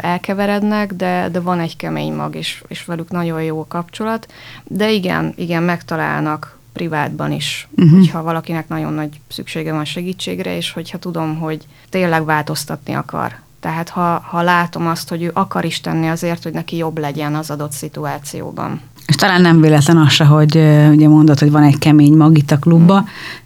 elkeverednek, 0.00 0.92
de, 0.92 1.28
de 1.32 1.40
van 1.40 1.60
egy 1.60 1.76
kemény 1.76 2.12
mag, 2.12 2.34
és, 2.34 2.62
és 2.68 2.84
velük 2.84 3.10
nagyon 3.10 3.42
jó 3.42 3.60
a 3.60 3.66
kapcsolat. 3.68 4.32
De 4.64 4.90
igen, 4.90 5.32
igen, 5.36 5.62
megtalálnak 5.62 6.58
privátban 6.72 7.32
is, 7.32 7.68
uh-huh. 7.76 7.98
hogyha 7.98 8.22
valakinek 8.22 8.68
nagyon 8.68 8.92
nagy 8.92 9.20
szüksége 9.28 9.72
van 9.72 9.84
segítségre, 9.84 10.56
és 10.56 10.72
hogyha 10.72 10.98
tudom, 10.98 11.38
hogy 11.38 11.66
tényleg 11.88 12.24
változtatni 12.24 12.92
akar. 12.92 13.38
Tehát 13.60 13.88
ha, 13.88 14.18
ha 14.18 14.42
látom 14.42 14.86
azt, 14.86 15.08
hogy 15.08 15.22
ő 15.22 15.30
akar 15.34 15.64
is 15.64 15.80
tenni 15.80 16.08
azért, 16.08 16.42
hogy 16.42 16.52
neki 16.52 16.76
jobb 16.76 16.98
legyen 16.98 17.34
az 17.34 17.50
adott 17.50 17.72
szituációban. 17.72 18.80
És 19.10 19.16
talán 19.16 19.40
nem 19.40 19.60
véletlen 19.60 19.96
az 19.96 20.10
se, 20.10 20.24
hogy 20.24 20.56
ugye 20.90 21.08
mondod, 21.08 21.38
hogy 21.38 21.50
van 21.50 21.62
egy 21.62 21.78
kemény 21.78 22.12
mag 22.12 22.38
itt 22.38 22.50
a 22.50 22.58
klubba, 22.58 23.04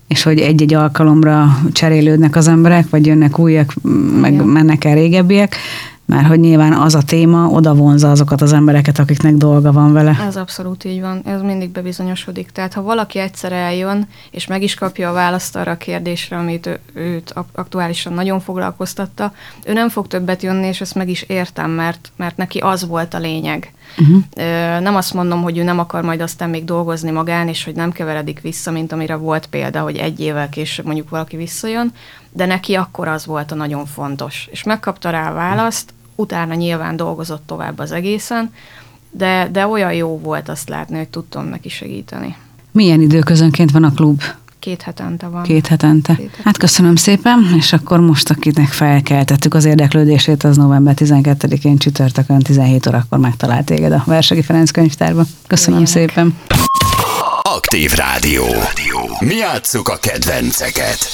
és 0.09 0.23
hogy 0.23 0.39
egy-egy 0.39 0.75
alkalomra 0.75 1.59
cserélődnek 1.73 2.37
az 2.37 2.49
emberek, 2.49 2.91
vagy 2.91 3.07
jönnek 3.07 3.39
újak, 3.39 3.75
meg 4.21 4.33
Igen. 4.33 4.47
mennek 4.47 4.85
el 4.85 4.95
régebbiek, 4.95 5.57
mert 6.07 6.27
hogy 6.27 6.41
nyilván 6.41 6.73
az 6.73 6.95
a 6.95 7.03
téma 7.03 7.49
oda 7.49 7.75
vonza 7.75 8.11
azokat 8.11 8.41
az 8.43 8.53
embereket, 8.53 8.99
akiknek 8.99 9.35
dolga 9.35 9.73
van 9.73 9.93
vele. 9.93 10.17
Ez 10.27 10.37
abszolút 10.37 10.85
így 10.85 11.01
van, 11.01 11.23
ez 11.25 11.41
mindig 11.41 11.71
bebizonyosodik. 11.71 12.51
Tehát 12.51 12.73
ha 12.73 12.83
valaki 12.83 13.19
egyszer 13.19 13.53
eljön, 13.53 14.09
és 14.31 14.47
meg 14.47 14.63
is 14.63 14.75
kapja 14.75 15.11
a 15.11 15.13
választ 15.13 15.57
arra 15.57 15.71
a 15.71 15.77
kérdésre, 15.77 16.37
amit 16.37 16.67
ő, 16.67 16.79
őt 16.95 17.31
ak- 17.31 17.59
aktuálisan 17.59 18.13
nagyon 18.13 18.41
foglalkoztatta, 18.41 19.33
ő 19.65 19.73
nem 19.73 19.89
fog 19.89 20.07
többet 20.07 20.43
jönni, 20.43 20.67
és 20.67 20.81
ezt 20.81 20.95
meg 20.95 21.09
is 21.09 21.23
értem, 21.23 21.71
mert, 21.71 22.13
mert 22.17 22.37
neki 22.37 22.59
az 22.59 22.87
volt 22.87 23.15
a 23.15 23.19
lényeg. 23.19 23.73
Uh-huh. 23.99 24.23
Nem 24.81 24.97
azt 24.97 25.15
mondom, 25.15 25.43
hogy 25.43 25.59
ő 25.59 25.63
nem 25.63 25.79
akar 25.79 26.03
majd 26.03 26.21
aztán 26.21 26.51
még 26.51 26.65
dolgozni 26.65 27.11
magán, 27.11 27.49
és 27.49 27.65
hogy 27.65 27.75
nem 27.75 27.93
keveredik 27.93 28.41
vissza, 28.41 28.71
mint 28.71 28.93
amire 28.93 29.15
volt 29.15 29.47
példa, 29.47 29.81
hogy 29.81 29.97
egy 29.97 30.21
évvel 30.21 30.49
később 30.49 30.85
mondjuk 30.85 31.09
valaki 31.09 31.37
visszajön, 31.37 31.93
de 32.37 32.47
neki 32.47 32.75
akkor 32.75 33.09
az 33.09 33.27
volt 33.27 33.53
a 33.53 33.55
nagyon 33.55 33.87
fontos. 33.87 34.49
És 34.51 34.63
megkapta 34.63 35.11
rá 35.11 35.31
a 35.31 35.35
választ, 35.35 35.95
utána 36.15 36.55
nyilván 36.55 36.97
dolgozott 36.97 37.43
tovább 37.47 37.79
az 37.79 37.93
egészen, 37.93 38.53
de, 39.11 39.49
de 39.53 39.67
olyan 39.67 39.93
jó 39.93 40.19
volt 40.19 40.49
azt 40.49 40.69
látni, 40.69 40.97
hogy 40.97 41.09
tudtam 41.09 41.47
neki 41.47 41.69
segíteni. 41.69 42.37
Milyen 42.71 43.01
időközönként 43.01 43.71
van 43.71 43.85
a 43.85 43.93
klub? 43.93 44.23
Két 44.59 44.83
hetente 44.83 45.27
van. 45.27 45.43
Két 45.43 45.67
hetente. 45.67 46.15
Két 46.15 46.25
hetente. 46.25 46.43
Hát 46.45 46.57
köszönöm 46.57 46.97
szépen, 46.97 47.55
és 47.57 47.73
akkor 47.73 48.01
most, 48.01 48.31
akinek 48.31 48.69
felkeltettük 48.69 49.55
az 49.55 49.65
érdeklődését, 49.65 50.45
az 50.45 50.57
november 50.57 50.95
12-én 50.99 51.79
csütörtökön 51.79 52.39
17 52.39 52.87
órakor 52.87 53.19
megtalált 53.19 53.65
téged 53.65 53.93
a 53.93 54.03
Versegi 54.07 54.43
Ferenc 54.43 54.71
könyvtárban. 54.71 55.27
Köszönöm 55.47 55.81
Jöjjenek. 55.81 56.11
szépen. 56.11 56.39
Aktív 57.43 57.93
Rádió. 57.93 58.45
Mi 59.21 59.35
játsszuk 59.35 59.89
a 59.89 59.97
kedvenceket. 60.01 61.11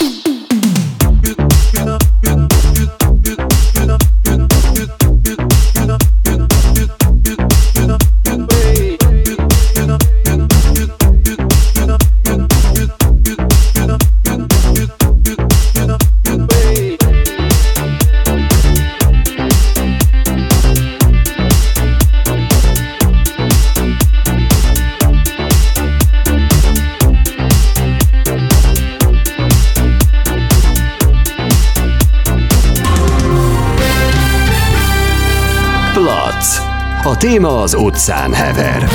Téma 37.20 37.60
az 37.62 37.74
utcán 37.74 38.32
hever. 38.32 38.88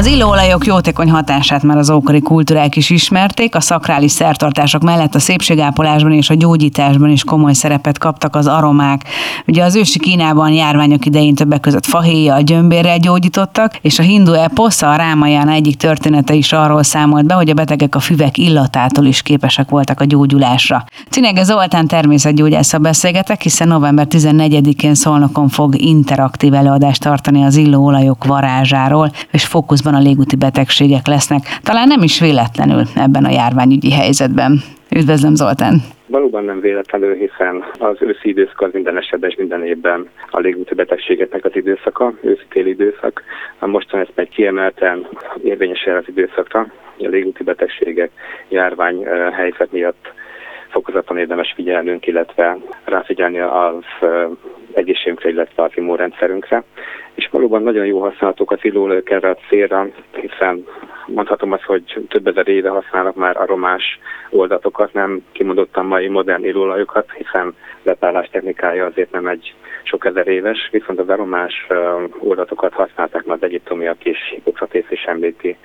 Az 0.00 0.06
illóolajok 0.06 0.66
jótékony 0.66 1.10
hatását 1.10 1.62
már 1.62 1.76
az 1.76 1.90
ókori 1.90 2.20
kultúrák 2.20 2.76
is 2.76 2.90
ismerték, 2.90 3.54
a 3.54 3.60
szakrális 3.60 4.10
szertartások 4.10 4.82
mellett 4.82 5.14
a 5.14 5.18
szépségápolásban 5.18 6.12
és 6.12 6.30
a 6.30 6.34
gyógyításban 6.34 7.10
is 7.10 7.24
komoly 7.24 7.52
szerepet 7.52 7.98
kaptak 7.98 8.36
az 8.36 8.46
aromák. 8.46 9.04
Ugye 9.46 9.64
az 9.64 9.74
ősi 9.74 9.98
Kínában 9.98 10.50
járványok 10.50 11.06
idején 11.06 11.34
többek 11.34 11.60
között 11.60 11.86
fahéja, 11.86 12.34
a 12.34 12.40
gyömbérrel 12.40 12.98
gyógyítottak, 12.98 13.76
és 13.80 13.98
a 13.98 14.02
hindu 14.02 14.32
eposza, 14.32 14.90
a 14.90 14.96
Rámaján 14.96 15.48
egyik 15.48 15.76
története 15.76 16.34
is 16.34 16.52
arról 16.52 16.82
számolt 16.82 17.26
be, 17.26 17.34
hogy 17.34 17.50
a 17.50 17.54
betegek 17.54 17.94
a 17.94 18.00
füvek 18.00 18.38
illatától 18.38 19.04
is 19.04 19.22
képesek 19.22 19.70
voltak 19.70 20.00
a 20.00 20.04
gyógyulásra. 20.04 20.84
Cinege 21.10 21.42
Zoltán 21.42 21.86
természetgyógyásza 21.86 22.78
beszélgetek, 22.78 23.42
hiszen 23.42 23.68
november 23.68 24.06
14-én 24.10 24.94
Szolnokon 24.94 25.48
fog 25.48 25.80
interaktív 25.80 26.54
előadást 26.54 27.02
tartani 27.02 27.44
az 27.44 27.56
illóolajok 27.56 28.24
varázsáról, 28.24 29.12
és 29.30 29.44
fókuszban 29.44 29.88
a 29.94 29.98
légúti 29.98 30.36
betegségek 30.36 31.06
lesznek. 31.06 31.42
Talán 31.62 31.88
nem 31.88 32.02
is 32.02 32.20
véletlenül 32.20 32.82
ebben 32.94 33.24
a 33.24 33.30
járványügyi 33.30 33.92
helyzetben. 33.92 34.52
Üdvözlöm 34.96 35.34
Zoltán! 35.34 35.74
Valóban 36.06 36.44
nem 36.44 36.60
véletlenül, 36.60 37.14
hiszen 37.14 37.64
az 37.78 37.96
őszi 38.00 38.28
időszak 38.28 38.72
minden 38.72 38.96
esetben 38.96 39.30
és 39.30 39.36
minden 39.36 39.64
évben 39.64 40.08
a 40.30 40.38
légúti 40.38 40.74
betegségeknek 40.74 41.44
az 41.44 41.56
időszaka, 41.56 42.12
őszi-téli 42.20 42.70
időszak. 42.70 43.22
Mostan 43.60 44.00
ezt 44.00 44.12
meg 44.14 44.28
kiemelten 44.28 45.06
érvényes 45.44 45.84
az 45.84 46.04
időszakra, 46.06 46.66
a 46.98 47.08
légúti 47.08 47.42
betegségek 47.42 48.10
járvány 48.48 49.06
helyzet 49.32 49.72
miatt 49.72 50.12
fokozottan 50.70 51.18
érdemes 51.18 51.52
figyelnünk, 51.56 52.06
illetve 52.06 52.58
ráfigyelni 52.84 53.38
az 53.38 54.08
egészségünkre, 54.72 55.28
illetve 55.28 55.62
az 55.62 55.70
immunrendszerünkre. 55.74 56.62
És 57.20 57.28
valóban 57.30 57.62
nagyon 57.62 57.86
jó 57.86 58.00
használatok 58.00 58.50
az 58.50 58.58
illóolajok 58.62 59.10
erre 59.10 59.28
a 59.28 59.36
célra, 59.48 59.88
hiszen 60.12 60.66
mondhatom 61.06 61.52
azt, 61.52 61.62
hogy 61.62 62.04
több 62.08 62.26
ezer 62.26 62.48
éve 62.48 62.68
használnak 62.68 63.14
már 63.14 63.36
aromás 63.36 63.98
oldatokat, 64.30 64.92
nem 64.92 65.24
kimondottan 65.32 65.86
mai 65.86 66.08
modern 66.08 66.44
illóolajokat, 66.44 67.12
hiszen 67.12 67.54
letálás 67.82 68.28
technikája 68.28 68.84
azért 68.84 69.10
nem 69.10 69.26
egy 69.26 69.54
sok 69.82 70.04
ezer 70.04 70.28
éves, 70.28 70.68
viszont 70.70 70.98
az 70.98 71.08
aromás 71.08 71.66
oldatokat 72.18 72.72
használták 72.72 73.24
már 73.24 73.36
az 73.36 73.42
egyiptomiak 73.42 74.04
is, 74.04 74.18
Hippokratész 74.34 74.90
is 74.90 75.02
említi, 75.04 75.56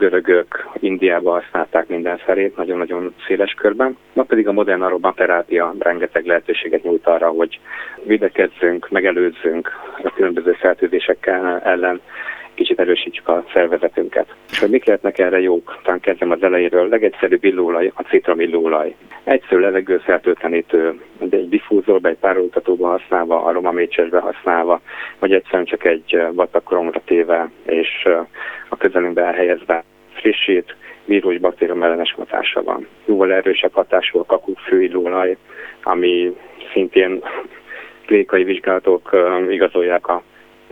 görögök, 0.00 0.68
Indiában 0.78 1.40
használták 1.40 1.88
mindenszerét, 1.88 2.56
nagyon-nagyon 2.56 3.14
széles 3.26 3.52
körben. 3.52 3.96
Ma 4.12 4.22
pedig 4.22 4.48
a 4.48 4.52
modern 4.52 4.82
aromaterápia 4.82 5.74
rengeteg 5.78 6.26
lehetőséget 6.26 6.82
nyújt 6.82 7.06
arra, 7.06 7.28
hogy 7.28 7.60
videkezzünk, 8.04 8.88
megelőzzünk 8.90 9.70
a 10.02 10.12
különböző 10.14 10.52
fertőzésekkel 10.52 11.60
ellen, 11.64 12.00
kicsit 12.54 12.80
erősítsük 12.80 13.28
a 13.28 13.44
szervezetünket. 13.52 14.34
És 14.50 14.58
hogy 14.58 14.70
mik 14.70 14.84
lehetnek 14.84 15.18
erre 15.18 15.40
jók? 15.40 15.78
Talán 15.82 16.00
kezdem 16.00 16.30
az 16.30 16.42
elejéről. 16.42 16.88
Legegyszerűbb 16.88 17.44
illóolaj, 17.44 17.92
a 17.94 18.02
citramillóolaj. 18.02 18.94
Egyszerű 19.24 19.60
levegőfertőtlenítő, 19.60 21.00
de 21.18 21.36
egy 21.36 21.48
diffúzorba, 21.48 22.08
egy 22.08 22.16
pároltatóba 22.16 22.88
használva, 22.88 23.44
aromamécsesbe 23.44 24.18
használva, 24.18 24.80
vagy 25.18 25.32
egyszerűen 25.32 25.64
csak 25.64 25.84
egy 25.84 26.22
vatakromra 26.32 27.00
téve, 27.04 27.50
és 27.62 28.08
a 28.68 28.76
közelünkbe 28.76 29.22
elhelyezve 29.22 29.84
frissít, 30.20 30.76
vírus 31.04 31.38
baktérium 31.38 31.82
ellenes 31.82 32.14
hatása 32.16 32.62
van. 32.62 32.86
Jóval 33.04 33.32
erősebb 33.32 33.72
hatású 33.72 34.18
a 34.18 34.24
kakuk 34.24 34.58
főillóolaj, 34.58 35.36
ami 35.82 36.36
szintén 36.72 37.22
klinikai 38.06 38.44
vizsgálatok 38.44 39.10
igazolják 39.48 40.08
a 40.08 40.22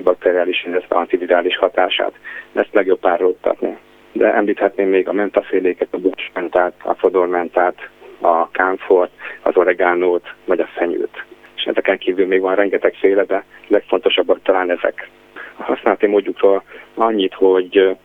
bakteriális, 0.03 0.65
illetve 0.65 0.97
antivirális 0.97 1.57
hatását. 1.57 2.13
Ezt 2.53 2.73
legjobb 2.73 3.01
pároltatni. 3.01 3.77
De 4.13 4.35
említhetném 4.35 4.89
még 4.89 5.09
a 5.09 5.13
mentaféléket, 5.13 5.89
a 5.91 5.99
bucsmentát, 5.99 6.75
a 6.83 6.95
fodormentát, 6.95 7.89
a 8.21 8.51
kámfort, 8.51 9.11
az 9.43 9.57
oregánót, 9.57 10.35
vagy 10.45 10.61
a 10.61 10.69
fenyőt. 10.75 11.25
És 11.57 11.63
ezeken 11.65 11.99
kívül 11.99 12.27
még 12.27 12.41
van 12.41 12.55
rengeteg 12.55 12.95
féle, 12.95 13.25
de 13.25 13.45
legfontosabbak 13.67 14.43
talán 14.43 14.71
ezek. 14.71 15.09
A 15.57 15.63
használati 15.63 16.07
módjukról 16.07 16.63
annyit, 16.95 17.35
hogy 17.35 17.97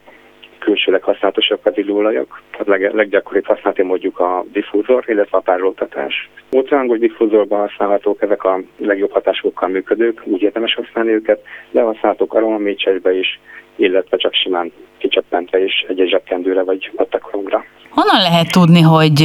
külsőleg 0.64 1.02
használatosak 1.02 1.58
az 1.62 1.72
illóolajok. 1.78 2.42
A 2.52 2.62
leg, 2.66 2.94
leggyakoribb 2.94 3.46
használati 3.46 3.82
módjuk 3.82 4.18
a 4.18 4.44
diffúzor, 4.52 5.04
illetve 5.06 5.38
a 5.38 5.40
pároltatás. 5.40 6.30
Ultrahangos 6.50 6.98
diffúzorban 6.98 7.60
használhatók, 7.60 8.22
ezek 8.22 8.44
a 8.44 8.60
legjobb 8.76 9.12
hatásokkal 9.12 9.68
működők, 9.68 10.22
úgy 10.24 10.42
érdemes 10.42 10.74
használni 10.74 11.10
őket, 11.10 11.42
de 11.70 11.80
használhatók 11.82 12.34
aromamécsesbe 12.34 13.18
is, 13.18 13.40
illetve 13.76 14.16
csak 14.16 14.34
simán 14.34 14.72
kicsöppentve 14.98 15.64
is 15.64 15.84
egy-egy 15.88 16.08
zsebkendőre 16.08 16.62
vagy 16.62 16.90
vattakoromra. 16.96 17.64
Honnan 17.90 18.20
lehet 18.20 18.50
tudni, 18.50 18.80
hogy 18.80 19.18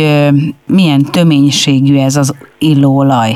milyen 0.68 1.02
töménységű 1.12 1.98
ez 1.98 2.16
az 2.16 2.36
illóolaj? 2.58 3.32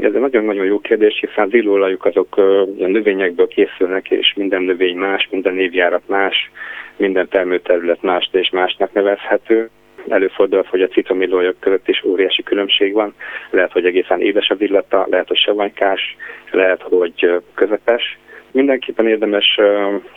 Ez 0.00 0.14
egy 0.14 0.20
nagyon-nagyon 0.20 0.64
jó 0.64 0.78
kérdés, 0.80 1.18
hiszen 1.20 1.44
az 1.44 1.54
illóolajok 1.54 2.04
azok 2.04 2.36
a 2.36 2.66
növényekből 2.76 3.48
készülnek, 3.48 4.10
és 4.10 4.32
minden 4.36 4.62
növény 4.62 4.96
más, 4.96 5.28
minden 5.30 5.58
évjárat 5.58 6.02
más, 6.06 6.50
minden 6.96 7.28
termőterület 7.28 8.02
más 8.02 8.28
és 8.32 8.50
másnak 8.50 8.92
nevezhető. 8.92 9.70
Előfordul, 10.08 10.64
hogy 10.68 10.82
a 10.82 10.88
citromillóolajok 10.88 11.60
között 11.60 11.88
is 11.88 12.04
óriási 12.04 12.42
különbség 12.42 12.92
van. 12.92 13.14
Lehet, 13.50 13.72
hogy 13.72 13.84
egészen 13.84 14.20
édes 14.20 14.48
az 14.48 14.60
illata, 14.60 15.06
lehet, 15.10 15.28
hogy 15.28 15.36
savanykás, 15.36 16.16
lehet, 16.50 16.82
hogy 16.82 17.30
közepes. 17.54 18.18
Mindenképpen 18.50 19.08
érdemes 19.08 19.58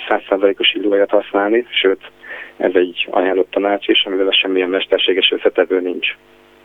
100%-os 0.10 0.74
illóolajat 0.74 1.10
használni, 1.10 1.66
sőt, 1.70 2.12
ez 2.58 2.72
egy 2.74 3.08
ajánlott 3.10 3.52
tanács 3.52 3.88
is, 3.88 4.06
amivel 4.06 4.32
semmilyen 4.32 4.70
mesterséges 4.70 5.32
összetevő 5.32 5.82
nincs. 5.82 6.16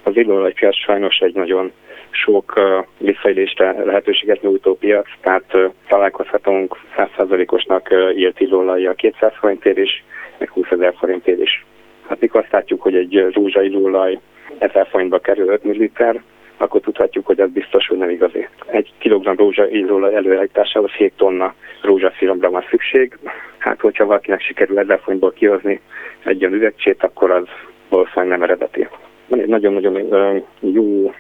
Az 0.03 0.17
illóolajpiac 0.17 0.77
sajnos 0.77 1.19
egy 1.19 1.35
nagyon 1.35 1.73
sok 2.11 2.61
visszaélésre 2.99 3.85
lehetőséget 3.85 4.43
nyújtó 4.43 4.75
piac, 4.75 5.07
tehát 5.21 5.57
találkozhatunk 5.89 6.77
100%-osnak 6.97 7.89
írt 8.17 8.41
illóolajjal 8.41 8.95
200 8.95 9.33
forintért 9.39 9.79
is, 9.79 10.05
meg 10.39 10.49
20 10.49 10.67
ezer 10.71 10.95
forintért 10.99 11.41
is. 11.41 11.65
Hát 12.09 12.21
mikor 12.21 12.41
azt 12.41 12.53
látjuk, 12.53 12.83
hogy 12.83 12.95
egy 12.95 13.29
rózsa 13.33 13.63
illóolaj 13.63 14.19
1000 14.59 14.87
forintba 14.87 15.19
kerül 15.19 15.49
5 15.49 15.65
ml, 15.65 16.21
akkor 16.57 16.81
tudhatjuk, 16.81 17.27
hogy 17.27 17.41
ez 17.41 17.51
biztos, 17.51 17.87
hogy 17.87 17.99
nem 17.99 18.11
igazi. 18.11 18.49
Egy 18.67 18.93
kilogramm 18.99 19.37
rózsa 19.37 19.69
illóolaj 19.69 20.15
előállításához 20.15 20.91
7 20.91 21.13
tonna 21.17 21.55
rózsaszíromra 21.83 22.51
van 22.51 22.65
szükség. 22.71 23.19
Hát, 23.59 23.81
hogyha 23.81 24.07
valakinek 24.07 24.41
sikerül 24.41 24.79
1000 24.79 25.01
forintból 25.03 25.33
kihozni 25.33 25.81
egy 26.25 26.45
olyan 26.45 26.55
üvegcsét, 26.55 27.03
akkor 27.03 27.31
az 27.31 27.45
valószínűleg 27.89 28.29
nem 28.29 28.43
eredeti. 28.43 28.89
Van 29.31 29.41
egy 29.41 29.49
nagyon-nagyon 29.49 30.45
jó 30.61 31.13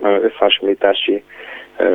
összehasonlítási 0.00 1.22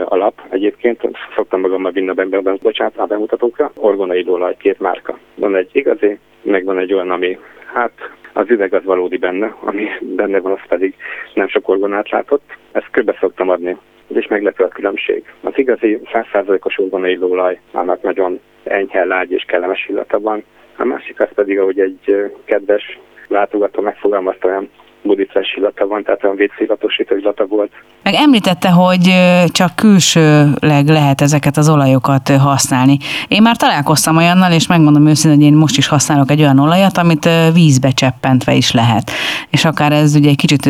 alap 0.06 0.42
egyébként, 0.50 1.02
szoktam 1.36 1.60
magammal 1.60 1.92
vinni 1.92 2.10
a, 2.10 2.14
be, 2.14 2.54
bocsánat, 2.62 2.98
a 2.98 3.06
bemutatókra, 3.06 3.72
orgonai 3.76 4.24
olaj, 4.28 4.56
két 4.58 4.80
márka. 4.80 5.18
Van 5.36 5.56
egy 5.56 5.70
igazi, 5.72 6.18
meg 6.42 6.64
van 6.64 6.78
egy 6.78 6.94
olyan, 6.94 7.10
ami 7.10 7.38
hát 7.74 7.92
az 8.34 8.50
üveg 8.50 8.74
az 8.74 8.84
valódi 8.84 9.18
benne, 9.18 9.56
ami 9.60 9.88
benne 10.00 10.40
van, 10.40 10.52
az 10.52 10.68
pedig 10.68 10.96
nem 11.34 11.48
sok 11.48 11.70
orgonát 11.70 12.10
látott. 12.10 12.58
Ezt 12.72 12.90
körbe 12.92 13.18
szoktam 13.20 13.50
adni, 13.50 13.78
és 14.08 14.28
meglepő 14.28 14.64
a 14.64 14.68
különbség. 14.68 15.24
Az 15.42 15.54
igazi 15.56 16.00
100%-os 16.14 16.78
orgonai 16.78 17.18
olaj, 17.22 17.60
annak 17.72 18.02
nagyon 18.02 18.40
enyhe, 18.64 19.04
lágy 19.04 19.32
és 19.32 19.44
kellemes 19.48 19.88
illata 19.90 20.20
van. 20.20 20.44
A 20.78 20.84
másik 20.84 21.20
az 21.20 21.30
pedig, 21.36 21.60
ahogy 21.60 21.80
egy 21.80 22.32
kedves 22.46 23.00
látogató 23.28 23.82
megfogalmazta 23.82 24.48
olyan 24.48 24.70
budicás 25.04 25.54
illata 25.56 25.88
van, 25.88 26.04
tehát 26.04 26.24
olyan 26.24 26.36
vécillatosító 26.36 27.16
illata 27.16 27.46
volt. 27.46 27.72
Meg 28.04 28.14
említette, 28.14 28.70
hogy 28.70 29.06
csak 29.52 29.76
külsőleg 29.76 30.88
lehet 30.88 31.22
ezeket 31.22 31.58
az 31.58 31.70
olajokat 31.70 32.30
használni. 32.30 32.98
Én 33.28 33.42
már 33.42 33.56
találkoztam 33.56 34.18
olyannal, 34.18 34.52
és 34.52 34.68
megmondom 34.68 35.08
őszintén, 35.08 35.40
hogy 35.40 35.52
én 35.52 35.58
most 35.58 35.78
is 35.78 35.88
használok 35.88 36.32
egy 36.32 36.42
olyan 36.42 36.60
olajat, 36.60 36.98
amit 36.98 37.30
vízbe 37.54 37.90
cseppentve 37.90 38.54
is 38.54 38.72
lehet. 38.72 39.12
És 39.50 39.66
akár 39.66 39.92
ez 39.92 40.16
ugye 40.16 40.30
egy 40.30 40.38
kicsit 40.38 40.70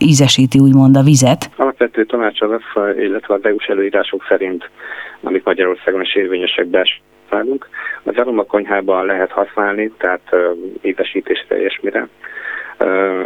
ízesíti 0.00 0.58
úgymond 0.58 0.96
a 0.96 1.02
vizet. 1.02 1.50
Alapvető 1.56 2.04
tanács 2.04 2.40
az, 2.40 2.50
illetve 2.98 3.34
az 3.34 3.44
EU-s 3.44 3.66
előírások 3.66 4.24
szerint, 4.28 4.70
amik 5.22 5.44
Magyarországon 5.44 6.00
is 6.00 6.14
érvényesek 6.14 6.66
használunk. 7.28 7.68
Az 8.02 8.16
aromakonyhában 8.16 9.06
lehet 9.06 9.30
használni, 9.30 9.92
tehát 9.98 10.20
uh, 10.30 10.40
ízesítésre 10.82 11.62
és 11.62 11.78
mire 11.82 12.08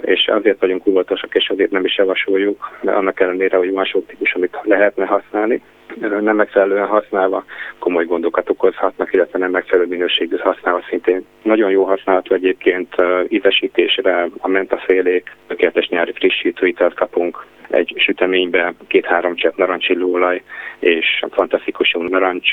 és 0.00 0.26
azért 0.26 0.61
vagyunk 0.61 0.87
óvatosak, 0.87 1.35
és 1.35 1.49
azért 1.49 1.71
nem 1.71 1.85
is 1.85 1.97
javasoljuk, 1.97 2.78
annak 2.85 3.21
ellenére, 3.21 3.56
hogy 3.56 3.73
van 3.73 3.85
sok 3.85 4.06
típus, 4.06 4.35
amit 4.35 4.59
lehetne 4.62 5.04
használni, 5.04 5.62
nem 6.00 6.37
megfelelően 6.37 6.87
használva 6.87 7.44
komoly 7.78 8.04
gondokat 8.04 8.50
okozhatnak, 8.50 9.12
illetve 9.12 9.38
nem 9.38 9.50
megfelelő 9.50 9.88
minőségű 9.88 10.37
használva 10.37 10.84
szintén. 10.88 11.26
Nagyon 11.42 11.70
jó 11.70 11.84
használatú 11.84 12.34
egyébként 12.34 12.94
ízesítésre 13.28 14.28
a 14.38 14.49
mentaszélék, 14.49 15.37
tökéletes 15.46 15.88
nyári 15.88 16.12
frissítőitelt 16.12 16.94
kapunk, 16.94 17.46
egy 17.72 17.92
süteménybe 17.96 18.75
két-három 18.87 19.34
csepp 19.34 19.56
narancsillóolaj 19.56 20.42
és 20.78 21.25
fantasztikus 21.30 21.92
jó 21.94 22.02
narancs 22.02 22.50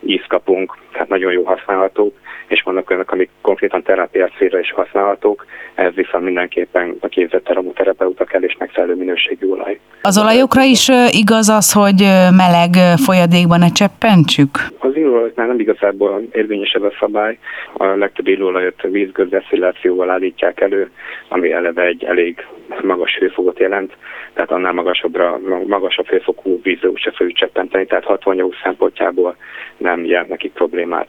íz 0.00 0.22
kapunk, 0.28 0.78
tehát 0.92 1.08
nagyon 1.08 1.32
jó 1.32 1.44
használhatók, 1.44 2.14
és 2.46 2.62
vannak 2.62 2.90
olyanok, 2.90 3.10
amik 3.10 3.30
konkrétan 3.40 3.82
terápiás 3.82 4.32
célra 4.38 4.58
is 4.58 4.72
használhatók, 4.72 5.46
ez 5.74 5.94
viszont 5.94 6.24
mindenképpen 6.24 6.96
a 7.00 7.08
képzett 7.08 7.48
aromaterapeuta 7.48 8.24
kell 8.24 8.42
és 8.42 8.56
megfelelő 8.58 8.94
minőségű 8.94 9.48
olaj. 9.48 9.80
Az 10.02 10.18
olajokra 10.18 10.62
is 10.62 10.88
igaz 11.10 11.48
az, 11.48 11.72
hogy 11.72 12.00
meleg 12.36 12.73
folyadékban 12.96 13.58
ne 13.58 13.68
cseppentsük? 13.68 14.50
Az 14.78 14.96
illóolajoknál 14.96 15.46
nem 15.46 15.60
igazából 15.60 16.22
érvényes 16.32 16.72
ez 16.72 16.82
a 16.82 16.92
szabály. 17.00 17.38
A 17.72 17.84
legtöbb 17.84 18.26
illóolajot 18.26 18.82
vízgőzdeszillációval 18.82 20.10
állítják 20.10 20.60
elő, 20.60 20.90
ami 21.28 21.52
eleve 21.52 21.82
egy 21.82 22.04
elég 22.04 22.46
magas 22.82 23.16
hőfokot 23.18 23.58
jelent, 23.58 23.96
tehát 24.32 24.50
annál 24.50 24.72
magasabbra, 24.72 25.40
magasabb 25.66 26.06
hőfokú 26.06 26.60
vízre 26.62 26.88
úgyse 26.88 27.10
fogjuk 27.10 27.36
cseppenteni, 27.36 27.86
tehát 27.86 28.04
60 28.04 28.54
szempontjából 28.62 29.36
nem 29.76 30.04
jelent 30.04 30.28
nekik 30.28 30.52
problémát. 30.52 31.08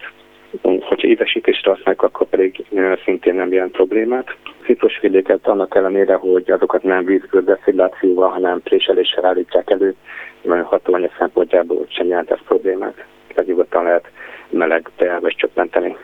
Hogyha 0.62 1.08
édesítésre 1.08 1.72
használjuk, 1.72 2.04
akkor 2.04 2.28
pedig 2.28 2.66
szintén 3.06 3.36
nem 3.36 3.52
jelent 3.52 3.72
problémát. 3.72 4.36
Citrusvidéket 4.66 5.48
annak 5.48 5.76
ellenére, 5.76 6.14
hogy 6.14 6.52
azokat 6.52 6.84
nem 6.84 7.06
vízgőzdeszillációval, 7.06 8.30
hanem 8.30 8.62
préseléssel 8.64 9.26
állítják 9.26 9.70
elő, 9.70 9.96
mert 10.42 10.66
hatóanyag 10.66 11.12
szempontjából 11.18 11.86
sem 11.90 12.08
jelent 12.08 12.32
ez 12.32 12.40
problémát. 12.48 13.06
Tehát 13.28 13.50
nyugodtan 13.50 13.84
lehet 13.84 14.10
meleg 14.50 14.90
teába 14.96 15.28
is 15.28 15.36
csökkenteni. 15.36 15.96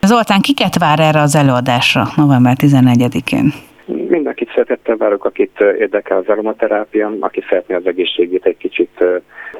Zoltán, 0.00 0.40
kiket 0.40 0.78
vár 0.78 1.00
erre 1.00 1.20
az 1.20 1.36
előadásra 1.36 2.02
november 2.16 2.54
14-én? 2.60 3.52
Mindenkit 3.84 4.48
szeretettel 4.48 4.96
várok, 4.96 5.24
akit 5.24 5.60
érdekel 5.60 6.16
az 6.16 6.28
aromaterápia, 6.28 7.12
aki 7.20 7.44
szeretné 7.48 7.74
az 7.74 7.86
egészségét 7.86 8.46
egy 8.46 8.56
kicsit 8.56 9.04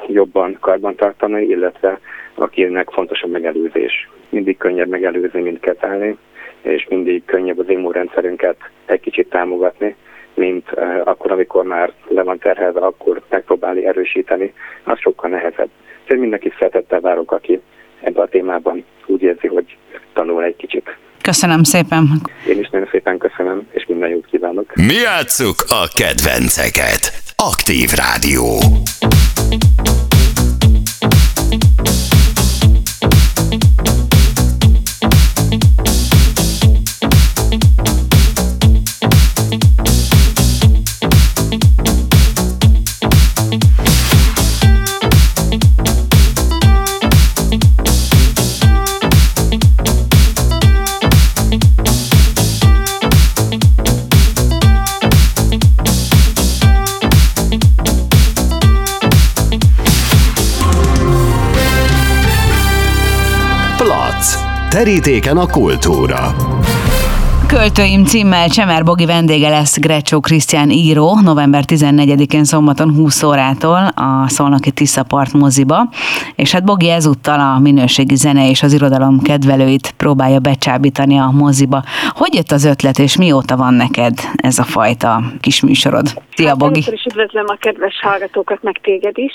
jobban 0.09 0.57
karbantartani, 0.61 1.45
illetve 1.45 2.01
akinek 2.35 2.91
fontos 2.91 3.23
a 3.23 3.27
megelőzés. 3.27 4.09
Mindig 4.35 4.57
könnyebb 4.57 4.89
megelőzni, 4.89 5.41
mint 5.41 5.61
kezelni, 5.61 6.17
és 6.63 6.87
mindig 6.89 7.25
könnyebb 7.25 7.59
az 7.59 7.69
immunrendszerünket 7.69 8.57
egy 8.87 9.01
kicsit 9.01 9.29
támogatni, 9.29 9.97
mint 10.35 10.71
akkor, 11.05 11.33
amikor 11.33 11.65
már 11.65 11.93
le 12.09 12.23
van 12.23 12.39
terhelve, 12.39 12.81
akkor 12.81 13.23
megpróbálni 13.29 13.87
erősíteni, 13.87 14.53
az 14.85 14.99
sokkal 14.99 15.31
nehezebb. 15.31 15.69
Úgyhogy 16.03 16.19
mindenki 16.19 16.53
szeretettel 16.59 17.01
várok, 17.01 17.33
aki 17.33 17.61
ebben 18.01 18.23
a 18.23 18.27
témában 18.29 18.85
úgy 19.07 19.23
érzi, 19.23 19.47
hogy 19.47 19.77
tanul 20.13 20.45
egy 20.45 20.57
kicsit. 20.57 20.97
Köszönöm 21.23 21.63
szépen. 21.63 22.03
Én 22.49 22.59
is 22.59 22.69
nagyon 22.69 22.89
szépen 22.91 23.19
köszönöm, 23.19 23.69
és 23.71 23.87
minden 23.87 24.09
jót 24.09 24.27
kívánok. 24.27 24.75
Mi 24.75 24.95
játsszuk 24.95 25.57
a 25.69 25.89
kedvenceket. 25.95 27.13
Aktív 27.37 27.89
Rádió. 27.97 28.47
Terítéken 64.85 65.37
a 65.37 65.47
kultúra. 65.47 66.19
Költőim 67.47 68.05
címmel 68.05 68.49
Csemer 68.49 68.85
Bogi 68.85 69.07
vendége 69.07 69.49
lesz 69.49 69.79
Grecsó 69.79 70.21
Krisztián 70.21 70.71
író 70.71 71.21
november 71.23 71.63
14-én 71.67 72.45
szombaton 72.45 72.95
20 72.95 73.23
órától 73.23 73.87
a 73.95 74.29
Szolnoki 74.29 74.71
Tiszapart 74.71 75.33
moziba, 75.33 75.89
és 76.37 76.53
hát 76.53 76.65
Bogi 76.65 76.91
ezúttal 76.91 77.41
a 77.41 77.59
minőségi 77.59 78.15
zene 78.15 78.49
és 78.49 78.63
az 78.63 78.73
irodalom 78.73 79.23
kedvelőit 79.23 79.91
próbálja 79.97 80.39
becsábítani 80.39 81.19
a 81.19 81.31
moziba. 81.31 81.83
Hogy 82.09 82.35
jött 82.35 82.51
az 82.51 82.65
ötlet, 82.65 82.99
és 82.99 83.17
mióta 83.17 83.57
van 83.57 83.75
neked 83.75 84.15
ez 84.37 84.59
a 84.59 84.65
fajta 84.65 85.23
kis 85.41 85.63
műsorod? 85.63 86.07
Szia, 86.35 86.49
hát 86.49 86.59
Bogi! 86.59 86.85
is 86.91 87.05
üdvözlöm 87.05 87.45
a 87.47 87.57
kedves 87.61 88.01
hallgatókat, 88.03 88.63
meg 88.63 88.81
téged 88.83 89.19
is. 89.19 89.33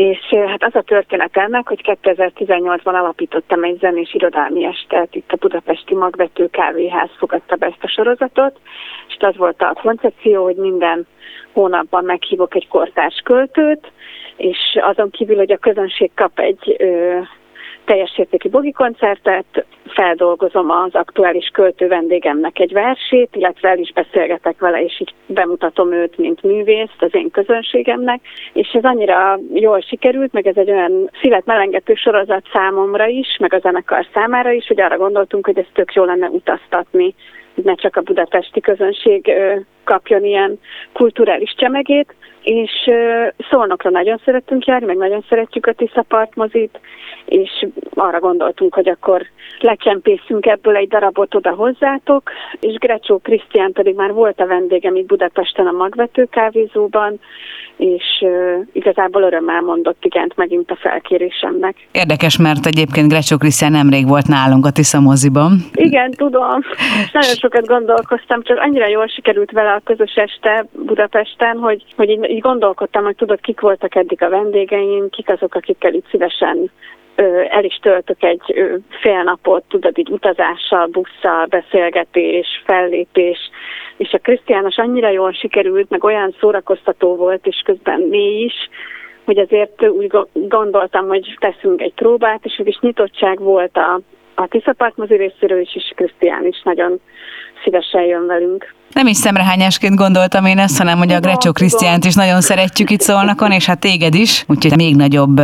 És 0.00 0.18
hát 0.46 0.64
az 0.64 0.74
a 0.74 0.82
történet 0.82 1.36
ennek, 1.36 1.68
hogy 1.68 1.98
2018-ban 2.02 2.94
alapítottam 2.94 3.64
egy 3.64 3.78
zenés 3.78 4.14
irodalmi 4.14 4.64
estet, 4.64 5.14
itt 5.14 5.32
a 5.32 5.36
Budapesti 5.36 5.94
Magvető 5.94 6.48
Kávéház 6.50 7.10
fogadta 7.18 7.56
be 7.56 7.66
ezt 7.66 7.82
a 7.84 7.88
sorozatot, 7.88 8.60
és 9.08 9.16
az 9.18 9.36
volt 9.36 9.62
a 9.62 9.78
koncepció, 9.82 10.42
hogy 10.42 10.56
minden 10.56 11.06
hónapban 11.52 12.04
meghívok 12.04 12.54
egy 12.54 12.68
kortárs 12.68 13.20
költőt, 13.24 13.92
és 14.36 14.58
azon 14.80 15.10
kívül, 15.10 15.36
hogy 15.36 15.52
a 15.52 15.56
közönség 15.56 16.10
kap 16.14 16.38
egy 16.38 16.76
ö, 16.78 17.18
teljes 17.90 18.18
értékű 18.18 18.48
bogi 18.48 18.72
koncertet, 18.72 19.64
feldolgozom 19.86 20.70
az 20.70 20.94
aktuális 20.94 21.48
költő 21.52 21.88
vendégemnek 21.88 22.58
egy 22.58 22.72
versét, 22.72 23.28
illetve 23.36 23.68
el 23.68 23.78
is 23.78 23.92
beszélgetek 23.92 24.58
vele, 24.58 24.82
és 24.82 25.00
így 25.00 25.14
bemutatom 25.26 25.92
őt, 25.92 26.18
mint 26.18 26.42
művészt 26.42 27.02
az 27.02 27.14
én 27.14 27.30
közönségemnek, 27.30 28.20
és 28.52 28.68
ez 28.72 28.84
annyira 28.84 29.38
jól 29.52 29.80
sikerült, 29.80 30.32
meg 30.32 30.46
ez 30.46 30.56
egy 30.56 30.70
olyan 30.70 31.10
szívet 31.20 31.44
melengető 31.44 31.94
sorozat 31.94 32.48
számomra 32.52 33.06
is, 33.06 33.36
meg 33.40 33.54
a 33.54 33.58
zenekar 33.58 34.06
számára 34.14 34.50
is, 34.50 34.66
hogy 34.66 34.80
arra 34.80 34.96
gondoltunk, 34.96 35.46
hogy 35.46 35.58
ezt 35.58 35.72
tök 35.72 35.92
jó 35.92 36.04
lenne 36.04 36.28
utaztatni, 36.28 37.14
ne 37.54 37.74
csak 37.74 37.96
a 37.96 38.00
budapesti 38.00 38.60
közönség 38.60 39.32
kapjon 39.84 40.24
ilyen 40.24 40.58
kulturális 40.92 41.54
csemegét, 41.56 42.14
és 42.42 42.70
Szolnokra 43.50 43.90
nagyon 43.90 44.20
szeretünk 44.24 44.64
járni, 44.64 44.86
meg 44.86 44.96
nagyon 44.96 45.24
szeretjük 45.28 45.66
a 45.66 45.72
Tisza 45.72 46.04
partmozit, 46.08 46.80
és 47.24 47.66
arra 47.94 48.18
gondoltunk, 48.18 48.74
hogy 48.74 48.88
akkor 48.88 49.26
lecsempészünk 49.58 50.46
ebből 50.46 50.76
egy 50.76 50.88
darabot 50.88 51.34
oda 51.34 51.50
hozzátok, 51.50 52.30
és 52.60 52.74
Grecsó 52.74 53.18
Krisztián 53.18 53.72
pedig 53.72 53.94
már 53.94 54.12
volt 54.12 54.40
a 54.40 54.46
vendégem 54.46 54.96
itt 54.96 55.06
Budapesten 55.06 55.66
a 55.66 55.72
Magvető 55.72 56.24
kávézóban, 56.30 57.20
és 57.76 58.24
igazából 58.72 59.22
örömmel 59.22 59.60
mondott 59.60 60.04
igent 60.04 60.36
megint 60.36 60.70
a 60.70 60.76
felkérésemnek. 60.76 61.76
Érdekes, 61.92 62.38
mert 62.38 62.66
egyébként 62.66 63.08
Grecsó 63.08 63.36
Krisztián 63.36 63.72
nemrég 63.72 64.08
volt 64.08 64.26
nálunk 64.26 64.66
a 64.66 64.70
Tisza 64.70 65.00
moziban. 65.00 65.52
Igen, 65.72 66.10
tudom. 66.10 66.60
Nagyon 67.12 67.34
sokat 67.34 67.66
gondolkoztam, 67.66 68.42
csak 68.42 68.58
annyira 68.58 68.88
jól 68.88 69.06
sikerült 69.06 69.50
vele 69.50 69.69
a 69.74 69.80
közös 69.84 70.14
este 70.14 70.66
Budapesten, 70.72 71.58
hogy, 71.58 71.84
hogy 71.96 72.10
így, 72.10 72.30
így 72.30 72.40
gondolkodtam, 72.40 73.04
hogy 73.04 73.16
tudod, 73.16 73.40
kik 73.40 73.60
voltak 73.60 73.94
eddig 73.94 74.22
a 74.22 74.28
vendégeim, 74.28 75.10
kik 75.10 75.28
azok, 75.28 75.54
akikkel 75.54 75.94
itt 75.94 76.08
szívesen 76.10 76.70
el 77.48 77.64
is 77.64 77.78
töltök 77.82 78.22
egy 78.22 78.42
fél 79.00 79.22
napot, 79.22 79.64
tudod, 79.68 79.98
így 79.98 80.10
utazással, 80.10 80.86
busszal, 80.86 81.46
beszélgetés, 81.46 82.62
fellépés, 82.64 83.38
és 83.96 84.12
a 84.12 84.18
Krisztiános 84.18 84.76
annyira 84.76 85.08
jól 85.08 85.32
sikerült, 85.32 85.90
meg 85.90 86.04
olyan 86.04 86.34
szórakoztató 86.40 87.16
volt, 87.16 87.46
és 87.46 87.62
közben 87.64 88.00
mély 88.00 88.42
is, 88.42 88.54
hogy 89.24 89.38
azért 89.38 89.88
úgy 89.88 90.10
gondoltam, 90.32 91.06
hogy 91.06 91.36
teszünk 91.38 91.80
egy 91.80 91.94
próbát, 91.94 92.44
és 92.44 92.60
is 92.64 92.78
nyitottság 92.80 93.38
volt 93.38 93.76
a, 93.76 94.00
a 94.42 94.46
Tiszapart 94.48 94.96
mozi 94.96 95.16
részéről 95.16 95.60
is, 95.60 95.74
és 95.74 95.92
Krisztián 95.96 96.46
is 96.46 96.62
nagyon 96.64 97.00
szívesen 97.64 98.02
jön 98.02 98.26
velünk. 98.26 98.74
Nem 98.92 99.06
is 99.06 99.16
szemrehányásként 99.16 99.94
gondoltam 99.94 100.44
én 100.44 100.58
ezt, 100.58 100.78
hanem 100.78 100.98
hogy 100.98 101.12
a 101.12 101.20
Grecsó 101.20 101.52
Krisztiánt 101.52 102.04
is 102.04 102.14
nagyon 102.14 102.40
szeretjük 102.40 102.90
itt 102.90 103.00
szólnakon, 103.00 103.50
és 103.50 103.66
hát 103.66 103.80
téged 103.80 104.14
is, 104.14 104.44
úgyhogy 104.48 104.76
még 104.76 104.96
nagyobb 104.96 105.40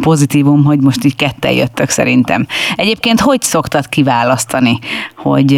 pozitívum, 0.00 0.64
hogy 0.64 0.80
most 0.80 1.04
így 1.04 1.16
ketten 1.16 1.52
jöttök 1.52 1.88
szerintem. 1.88 2.46
Egyébként 2.76 3.20
hogy 3.20 3.40
szoktad 3.40 3.86
kiválasztani, 3.88 4.78
hogy 5.16 5.48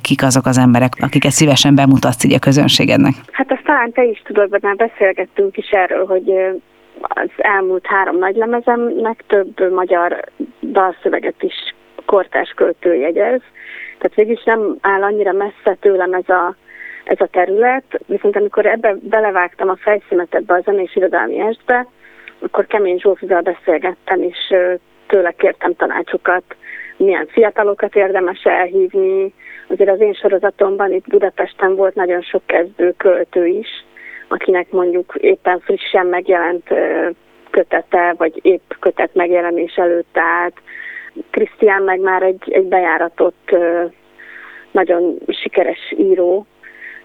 kik 0.00 0.22
azok 0.22 0.46
az 0.46 0.58
emberek, 0.58 0.92
akiket 1.00 1.30
szívesen 1.30 1.74
bemutatsz 1.74 2.24
így 2.24 2.34
a 2.34 2.38
közönségednek? 2.38 3.14
Hát 3.32 3.52
azt 3.52 3.64
talán 3.64 3.92
te 3.92 4.04
is 4.04 4.22
tudod, 4.24 4.50
mert 4.50 4.62
már 4.62 4.76
beszélgettünk 4.76 5.56
is 5.56 5.68
erről, 5.70 6.06
hogy 6.06 6.30
az 7.00 7.30
elmúlt 7.36 7.86
három 7.86 8.18
nagy 8.18 8.36
lemezemnek 8.36 9.24
több 9.26 9.72
magyar 9.72 10.24
dalszöveget 10.60 11.42
is 11.42 11.74
kortás 12.06 12.52
költő 12.56 12.94
jegyez. 12.94 13.40
Tehát 13.98 14.14
végig 14.14 14.38
nem 14.44 14.76
áll 14.80 15.02
annyira 15.02 15.32
messze 15.32 15.76
tőlem 15.80 16.12
ez 16.12 16.28
a 16.28 16.56
ez 17.04 17.20
a 17.20 17.26
terület, 17.26 18.00
viszont 18.06 18.36
amikor 18.36 18.66
ebbe 18.66 18.94
belevágtam 19.00 19.68
a 19.68 19.76
fejszínet 19.76 20.34
ebbe 20.34 20.54
a 20.54 20.60
zenés 20.64 20.96
irodalmi 20.96 21.40
estbe, 21.40 21.86
akkor 22.38 22.66
Kemény 22.66 22.98
Zsófival 22.98 23.40
beszélgettem, 23.40 24.22
és 24.22 24.54
tőle 25.06 25.32
kértem 25.32 25.74
tanácsokat, 25.74 26.42
milyen 26.96 27.26
fiatalokat 27.26 27.96
érdemes 27.96 28.42
elhívni. 28.42 29.34
Azért 29.68 29.90
az 29.90 30.00
én 30.00 30.14
sorozatomban 30.14 30.92
itt 30.92 31.08
Budapesten 31.08 31.74
volt 31.76 31.94
nagyon 31.94 32.22
sok 32.22 32.42
kezdő 32.46 32.94
költő 32.96 33.46
is, 33.46 33.68
akinek 34.28 34.70
mondjuk 34.70 35.14
éppen 35.20 35.60
frissen 35.60 36.06
megjelent 36.06 36.68
kötete, 37.50 38.14
vagy 38.16 38.38
épp 38.42 38.72
kötet 38.80 39.14
megjelenés 39.14 39.74
előtt 39.74 40.18
állt. 40.18 40.60
Krisztián 41.30 41.82
meg 41.82 42.00
már 42.00 42.22
egy, 42.22 42.52
egy 42.52 42.64
bejáratott, 42.64 43.56
nagyon 44.70 45.18
sikeres 45.28 45.94
író, 45.98 46.46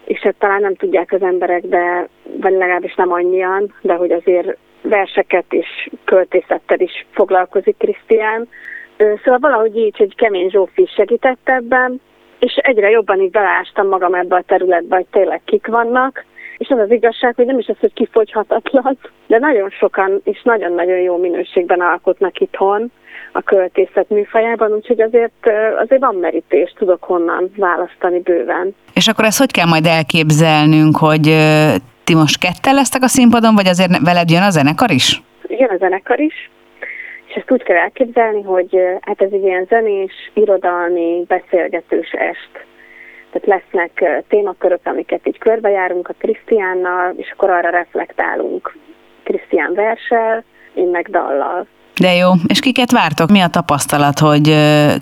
és 0.04 0.20
hát 0.20 0.34
talán 0.38 0.60
nem 0.60 0.74
tudják 0.74 1.12
az 1.12 1.22
emberek, 1.22 1.62
de 1.62 2.08
vagy 2.40 2.52
legalábbis 2.52 2.94
nem 2.94 3.12
annyian, 3.12 3.74
de 3.80 3.94
hogy 3.94 4.12
azért 4.12 4.56
verseket 4.82 5.44
és 5.48 5.90
költészettel 6.04 6.80
is 6.80 7.06
foglalkozik 7.10 7.76
Krisztián. 7.76 8.48
Szóval 8.96 9.38
valahogy 9.38 9.76
így, 9.76 9.96
hogy 9.96 10.14
Kemény 10.14 10.50
Zsófi 10.50 10.88
segített 10.96 11.48
ebben, 11.48 12.00
és 12.38 12.54
egyre 12.54 12.90
jobban 12.90 13.20
így 13.20 13.30
belástam 13.30 13.88
magam 13.88 14.14
ebbe 14.14 14.36
a 14.36 14.42
területbe, 14.46 14.96
hogy 14.96 15.06
tényleg 15.10 15.40
kik 15.44 15.66
vannak, 15.66 16.24
és 16.58 16.68
az 16.68 16.78
az 16.78 16.90
igazság, 16.90 17.34
hogy 17.34 17.46
nem 17.46 17.58
is 17.58 17.68
az, 17.68 17.78
hogy 17.80 17.92
kifogyhatatlan, 17.92 18.98
de 19.26 19.38
nagyon 19.38 19.70
sokan 19.70 20.20
és 20.24 20.42
nagyon-nagyon 20.42 20.98
jó 20.98 21.16
minőségben 21.16 21.80
alkotnak 21.80 22.40
itthon, 22.40 22.90
a 23.32 23.42
költészet 23.42 24.08
műfajában, 24.08 24.72
úgyhogy 24.72 25.00
azért, 25.00 25.50
azért 25.78 26.00
van 26.00 26.14
merítés, 26.14 26.72
tudok 26.78 27.04
honnan 27.04 27.52
választani 27.56 28.20
bőven. 28.20 28.74
És 28.94 29.08
akkor 29.08 29.24
ezt 29.24 29.38
hogy 29.38 29.50
kell 29.50 29.66
majd 29.66 29.86
elképzelnünk, 29.86 30.96
hogy 30.96 31.22
ti 32.04 32.14
most 32.14 32.38
ketten 32.38 32.74
lesztek 32.74 33.02
a 33.02 33.06
színpadon, 33.06 33.54
vagy 33.54 33.66
azért 33.66 33.98
veled 34.04 34.30
jön 34.30 34.42
a 34.42 34.50
zenekar 34.50 34.90
is? 34.90 35.22
Jön 35.48 35.70
a 35.70 35.76
zenekar 35.76 36.20
is, 36.20 36.50
és 37.26 37.34
ezt 37.34 37.50
úgy 37.50 37.62
kell 37.62 37.76
elképzelni, 37.76 38.42
hogy 38.42 38.78
hát 39.00 39.22
ez 39.22 39.28
egy 39.32 39.42
ilyen 39.42 39.66
zenés, 39.68 40.12
irodalmi, 40.34 41.24
beszélgetős 41.28 42.10
est. 42.10 42.66
Tehát 43.30 43.62
lesznek 43.62 44.24
témakörök, 44.28 44.80
amiket 44.84 45.26
így 45.26 45.38
körbejárunk 45.38 46.08
a 46.08 46.14
Krisztiánnal, 46.18 47.14
és 47.16 47.30
akkor 47.30 47.50
arra 47.50 47.70
reflektálunk. 47.70 48.76
Krisztián 49.22 49.74
versel, 49.74 50.44
én 50.74 50.86
meg 50.88 51.08
dallal. 51.10 51.66
De 52.06 52.14
jó, 52.14 52.30
és 52.46 52.60
kiket 52.60 52.90
vártok? 52.90 53.28
Mi 53.30 53.40
a 53.40 53.54
tapasztalat, 53.58 54.18
hogy 54.18 54.46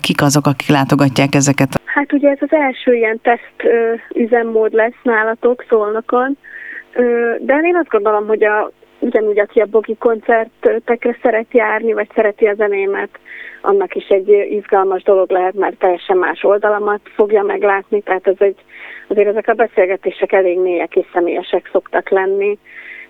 kik 0.01 0.21
azok, 0.21 0.45
akik 0.45 0.69
látogatják 0.69 1.35
ezeket? 1.35 1.69
Hát 1.85 2.13
ugye 2.13 2.29
ez 2.29 2.37
az 2.41 2.53
első 2.53 2.93
ilyen 2.93 3.19
teszt 3.21 3.59
üzemmód 4.13 4.73
lesz 4.73 5.01
nálatok 5.03 5.65
szólnakon, 5.69 6.37
de 7.39 7.53
én 7.63 7.75
azt 7.75 7.89
gondolom, 7.89 8.27
hogy 8.27 8.43
a, 8.43 8.71
ugyanúgy, 8.99 9.39
aki 9.39 9.59
a 9.59 9.65
bogi 9.65 9.95
koncertekre 9.99 11.17
szeret 11.21 11.47
járni, 11.51 11.93
vagy 11.93 12.09
szereti 12.15 12.45
a 12.45 12.53
zenémet, 12.53 13.09
annak 13.61 13.95
is 13.95 14.07
egy 14.07 14.29
izgalmas 14.49 15.03
dolog 15.03 15.31
lehet, 15.31 15.53
mert 15.53 15.77
teljesen 15.77 16.17
más 16.17 16.43
oldalamat 16.43 17.01
fogja 17.15 17.43
meglátni, 17.43 18.01
tehát 18.01 18.27
ez 18.27 18.37
egy, 18.37 18.57
azért 19.07 19.27
ezek 19.27 19.47
a 19.47 19.53
beszélgetések 19.53 20.31
elég 20.31 20.59
mélyek 20.59 20.95
és 20.95 21.05
személyesek 21.13 21.69
szoktak 21.71 22.09
lenni, 22.09 22.57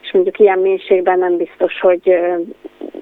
és 0.01 0.11
mondjuk 0.13 0.39
ilyen 0.39 0.59
mélységben 0.59 1.19
nem 1.19 1.37
biztos, 1.37 1.79
hogy 1.79 2.19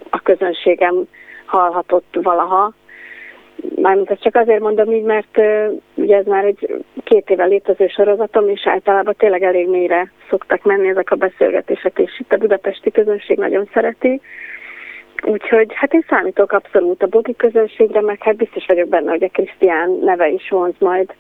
a 0.10 0.20
közönségem 0.20 1.08
hallhatott 1.46 2.18
valaha. 2.22 2.74
Mármint 3.76 4.10
ezt 4.10 4.22
csak 4.22 4.36
azért 4.36 4.60
mondom 4.60 4.92
így, 4.92 5.04
mert 5.04 5.38
uh, 5.38 5.82
ugye 5.96 6.18
ez 6.18 6.26
már 6.26 6.46
egy 6.46 6.84
két 7.04 7.30
éve 7.30 7.46
létező 7.46 7.88
sorozatom, 7.88 8.50
és 8.50 8.68
általában 8.68 9.16
tényleg 9.18 9.44
elég 9.44 9.68
mélyre 9.70 10.12
szoktak 10.30 10.64
menni 10.64 10.88
ezek 10.88 11.12
a 11.12 11.16
beszélgetések, 11.16 12.00
és 12.00 12.20
itt 12.20 12.34
a 12.34 12.38
budapesti 12.38 12.92
közönség 12.92 13.38
nagyon 13.38 13.70
szereti. 13.74 14.22
Úgyhogy 15.24 15.74
hát 15.74 15.94
én 15.94 16.06
számítok 16.10 16.52
abszolút 16.52 17.04
a 17.04 17.08
bogi 17.08 17.36
közönségre, 17.36 18.02
meg 18.02 18.24
hát 18.24 18.36
biztos 18.36 18.66
vagyok 18.66 18.90
benne, 18.90 19.10
hogy 19.10 19.24
a 19.24 19.30
Krisztián 19.30 20.00
neve 20.04 20.30
is 20.30 20.50
vonz 20.50 20.76
majd 20.80 21.14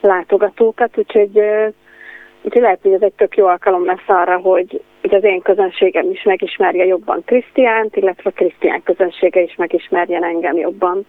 látogatókat, 0.00 0.98
úgyhogy 0.98 1.38
uh, 1.38 1.72
Úgyhogy 2.42 2.62
lehet, 2.62 2.78
hogy 2.82 2.92
ez 2.92 3.02
egy 3.02 3.12
tök 3.16 3.36
jó 3.36 3.46
alkalom 3.46 3.84
lesz 3.84 4.06
arra, 4.06 4.36
hogy, 4.36 4.82
hogy 5.00 5.14
az 5.14 5.24
én 5.24 5.42
közönségem 5.42 6.10
is 6.10 6.22
megismerje 6.22 6.84
jobban 6.84 7.22
Krisztiánt, 7.24 7.96
illetve 7.96 8.30
a 8.30 8.38
Krisztián 8.38 8.82
közönsége 8.82 9.40
is 9.42 9.54
megismerjen 9.56 10.24
engem 10.24 10.56
jobban. 10.56 11.06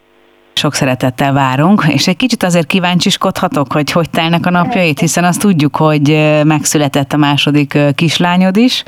Sok 0.52 0.72
szeretettel 0.72 1.32
várunk, 1.32 1.82
és 1.88 2.08
egy 2.08 2.16
kicsit 2.16 2.42
azért 2.42 2.66
kíváncsiskodhatok, 2.66 3.72
hogy 3.72 3.92
hogy 3.92 4.10
telnek 4.10 4.46
a 4.46 4.50
napjait, 4.50 4.98
hiszen 4.98 5.24
azt 5.24 5.40
tudjuk, 5.40 5.76
hogy 5.76 6.08
megszületett 6.44 7.12
a 7.12 7.16
második 7.16 7.78
kislányod 7.94 8.56
is. 8.56 8.84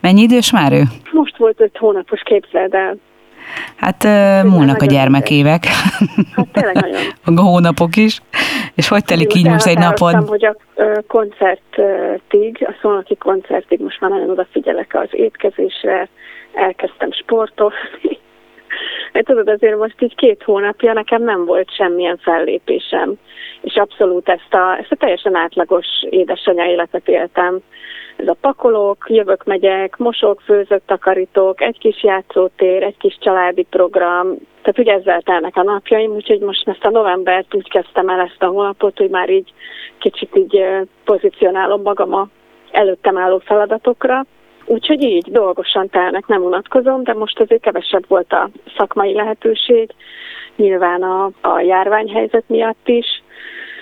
Mennyi 0.00 0.22
idős 0.22 0.52
már 0.52 0.72
ő? 0.72 0.82
Most 1.12 1.36
volt 1.36 1.60
öt 1.60 1.76
hónapos, 1.76 2.20
képzeld 2.24 2.74
el. 2.74 2.96
Hát 3.76 4.04
uh, 4.04 4.50
múlnak 4.50 4.82
a 4.82 4.86
gyermekévek. 4.86 5.64
Hát 6.36 6.48
tényleg 6.52 6.74
nagyon. 6.74 7.00
a 7.38 7.40
hónapok 7.40 7.96
is. 7.96 8.20
És 8.74 8.88
hogy 8.88 9.04
telik 9.04 9.34
így 9.34 9.48
most 9.48 9.66
egy 9.66 9.78
napod? 9.78 10.28
hogy 10.28 10.44
a 10.44 10.56
koncertig, 11.06 12.66
a 12.68 12.74
szolnoki 12.80 13.16
koncertig 13.16 13.80
most 13.80 14.00
már 14.00 14.10
nagyon 14.10 14.30
odafigyelek 14.30 14.94
az 14.94 15.08
étkezésre, 15.10 16.08
elkezdtem 16.52 17.12
sportolni. 17.12 18.18
Mert 19.12 19.26
tudod, 19.30 19.48
azért 19.48 19.78
most 19.78 20.02
így 20.02 20.14
két 20.14 20.42
hónapja 20.42 20.92
nekem 20.92 21.22
nem 21.22 21.44
volt 21.44 21.74
semmilyen 21.74 22.18
fellépésem, 22.22 23.14
és 23.60 23.74
abszolút 23.74 24.28
ezt 24.28 24.54
a, 24.54 24.78
ezt 24.78 24.92
a 24.92 24.96
teljesen 24.96 25.34
átlagos 25.34 25.86
édesanyja 26.10 26.64
életet 26.64 27.08
éltem 27.08 27.60
ez 28.18 28.28
a 28.28 28.36
pakolók, 28.40 29.04
jövök, 29.08 29.44
megyek, 29.44 29.96
mosok, 29.96 30.40
főzök, 30.40 30.82
takarítok, 30.86 31.60
egy 31.60 31.78
kis 31.78 32.02
játszótér, 32.02 32.82
egy 32.82 32.96
kis 32.96 33.18
családi 33.20 33.62
program, 33.70 34.36
tehát 34.62 34.78
ugye 34.78 34.92
ezzel 34.92 35.22
telnek 35.22 35.56
a 35.56 35.62
napjaim, 35.62 36.10
úgyhogy 36.10 36.40
most 36.40 36.68
ezt 36.68 36.84
a 36.84 36.90
novembert 36.90 37.54
úgy 37.54 37.68
kezdtem 37.68 38.08
el 38.08 38.20
ezt 38.20 38.42
a 38.42 38.46
hónapot, 38.46 38.98
hogy 38.98 39.10
már 39.10 39.30
így 39.30 39.52
kicsit 39.98 40.36
így 40.36 40.64
pozícionálom 41.04 41.82
magam 41.82 42.14
a 42.14 42.28
előttem 42.70 43.18
álló 43.18 43.38
feladatokra. 43.38 44.24
Úgyhogy 44.64 45.02
így 45.02 45.30
dolgosan 45.30 45.88
telnek, 45.88 46.26
nem 46.26 46.42
unatkozom, 46.42 47.04
de 47.04 47.14
most 47.14 47.40
azért 47.40 47.62
kevesebb 47.62 48.04
volt 48.08 48.32
a 48.32 48.50
szakmai 48.76 49.14
lehetőség, 49.14 49.90
nyilván 50.56 51.02
a, 51.02 51.30
a 51.40 51.60
járványhelyzet 51.60 52.44
miatt 52.46 52.88
is, 52.88 53.22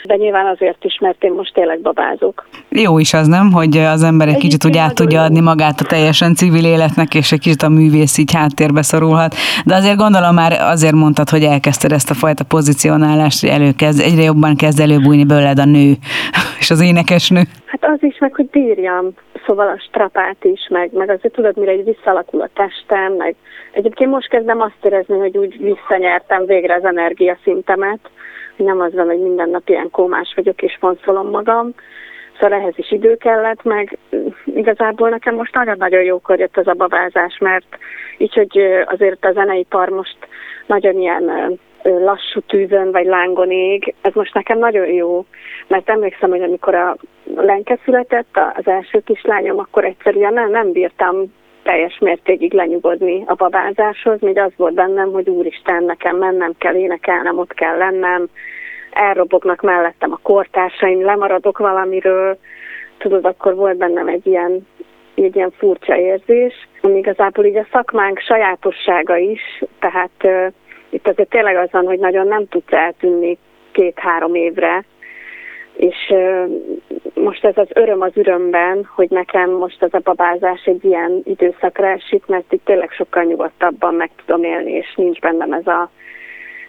de 0.07 0.17
nyilván 0.17 0.47
azért 0.47 0.85
is, 0.85 0.99
mert 1.01 1.25
én 1.25 1.33
most 1.33 1.55
tényleg 1.55 1.81
babázok. 1.81 2.47
Jó 2.69 2.99
is 2.99 3.15
az, 3.15 3.27
nem? 3.27 3.53
Hogy 3.53 3.77
az 3.77 4.03
ember 4.03 4.29
egy, 4.29 4.35
egy 4.35 4.41
kicsit 4.41 4.65
úgy 4.65 4.77
át 4.77 4.95
tudja 4.95 5.23
adni 5.23 5.41
magát 5.41 5.81
a 5.81 5.85
teljesen 5.85 6.35
civil 6.35 6.65
életnek, 6.65 7.15
és 7.15 7.33
egy 7.33 7.41
kicsit 7.41 7.63
a 7.63 7.69
művész 7.69 8.19
így 8.19 8.35
háttérbe 8.35 8.83
szorulhat. 8.83 9.35
De 9.65 9.75
azért 9.75 9.97
gondolom 9.97 10.35
már 10.35 10.53
azért 10.61 10.95
mondtad, 10.95 11.29
hogy 11.29 11.43
elkezdted 11.43 11.93
ezt 11.93 12.11
a 12.11 12.15
fajta 12.15 12.45
pozicionálást, 12.45 13.41
hogy 13.41 13.51
előkezd, 13.51 14.01
egyre 14.01 14.23
jobban 14.23 14.57
kezd 14.57 14.81
előbújni 14.81 15.25
belőled 15.25 15.59
a 15.59 15.65
nő, 15.65 15.93
és 16.61 16.71
az 16.71 16.81
énekesnő. 16.83 17.43
Hát 17.67 17.85
az 17.85 18.03
is, 18.03 18.19
meg 18.19 18.35
hogy 18.35 18.47
bírjam, 18.47 19.15
szóval 19.47 19.69
a 19.69 19.79
strapát 19.89 20.45
is, 20.45 20.69
meg, 20.71 20.91
meg 20.93 21.11
azért 21.11 21.35
tudod, 21.35 21.57
mire 21.57 21.71
egy 21.71 21.85
visszalakul 21.85 22.41
a 22.41 22.51
testem, 22.55 23.13
meg 23.13 23.35
egyébként 23.73 24.11
most 24.11 24.29
kezdem 24.29 24.61
azt 24.61 24.83
érezni, 24.83 25.19
hogy 25.19 25.37
úgy 25.37 25.59
visszanyertem 25.59 26.47
végre 26.47 26.75
az 26.75 26.85
energiaszintemet, 26.85 27.99
nem 28.57 28.81
az 28.81 28.95
van, 28.95 29.07
hogy 29.07 29.21
minden 29.21 29.49
nap 29.49 29.69
ilyen 29.69 29.91
kómás 29.91 30.33
vagyok 30.37 30.63
és 30.63 30.77
fonszolom 30.81 31.31
magam, 31.31 31.75
szóval 32.41 32.59
ehhez 32.59 32.75
is 32.77 32.93
idő 32.93 33.17
kellett, 33.17 33.63
meg 33.63 33.99
igazából 34.45 35.09
nekem 35.09 35.35
most 35.35 35.55
nagyon-nagyon 35.55 36.03
jókor 36.03 36.39
jött 36.39 36.57
ez 36.57 36.67
a 36.67 36.73
babázás, 36.73 37.39
mert 37.39 37.79
így, 38.19 38.35
hogy 38.35 38.59
azért 38.85 39.25
a 39.25 39.33
zenei 39.33 39.67
par 39.69 39.89
most 39.89 40.17
nagyon 40.67 40.99
ilyen 40.99 41.59
lassú 41.83 42.41
tűzön 42.41 42.93
vagy 42.93 43.07
lángon 43.07 43.51
ég, 43.51 43.95
ez 44.01 44.13
most 44.15 44.35
nekem 44.35 44.59
nagyon 44.59 44.87
jó, 44.87 45.25
mert 45.67 45.89
emlékszem, 45.89 46.31
hogy 46.31 46.43
amikor 46.43 46.75
a 46.75 46.97
Lenke 47.35 47.79
született, 47.85 48.39
az 48.55 48.67
első 48.67 49.01
kislányom, 49.05 49.59
akkor 49.59 49.85
egyszerűen 49.85 50.33
nem, 50.33 50.51
nem 50.51 50.73
bírtam 50.73 51.33
teljes 51.67 51.99
mértékig 51.99 52.53
lenyugodni 52.53 53.23
a 53.27 53.35
babázáshoz, 53.35 54.21
még 54.21 54.39
az 54.39 54.53
volt 54.57 54.75
bennem, 54.75 55.13
hogy 55.13 55.29
úristen, 55.29 55.85
nekem 55.85 56.17
mennem 56.17 56.53
kell, 56.59 56.75
énekelnem, 56.75 57.39
ott 57.39 57.55
kell 57.55 57.77
lennem, 57.77 58.29
elrobognak 58.91 59.61
mellettem 59.61 60.13
a 60.13 60.19
kortársaim, 60.23 61.05
lemaradok 61.05 61.59
valamiről, 61.59 62.39
tudod, 62.99 63.25
akkor 63.25 63.55
volt 63.55 63.77
bennem 63.77 64.09
egy 64.09 64.27
ilyen, 64.27 64.67
egy 65.15 65.37
ilyen 65.37 65.53
furcsa 65.57 65.97
érzés, 65.97 66.69
igazából 66.83 67.45
így 67.45 67.57
a 67.57 67.67
szakmánk 67.73 68.19
sajátossága 68.19 69.17
is, 69.17 69.63
tehát 69.79 70.11
uh, 70.23 70.53
itt 70.91 71.09
azért 71.09 71.29
tényleg 71.29 71.57
az 71.57 71.69
van, 71.71 71.87
hogy 71.87 71.99
nagyon 71.99 72.27
nem 72.27 72.49
tudsz 72.49 72.73
eltűnni 72.73 73.39
két-három 73.73 74.35
évre, 74.35 74.85
és 75.77 76.15
most 77.15 77.45
ez 77.45 77.57
az 77.57 77.69
öröm 77.73 78.01
az 78.01 78.13
örömben, 78.15 78.89
hogy 78.95 79.11
nekem 79.11 79.51
most 79.51 79.83
ez 79.83 79.95
a 79.95 80.01
babázás 80.05 80.65
egy 80.65 80.85
ilyen 80.85 81.21
időszakra 81.25 81.87
esik, 81.87 82.27
mert 82.27 82.53
itt 82.53 82.65
tényleg 82.65 82.91
sokkal 82.91 83.23
nyugodtabban 83.23 83.95
meg 83.95 84.11
tudom 84.25 84.45
élni, 84.45 84.73
és 84.73 84.95
nincs 84.95 85.21
bennem 85.21 85.53
ez 85.53 85.67
a 85.67 85.91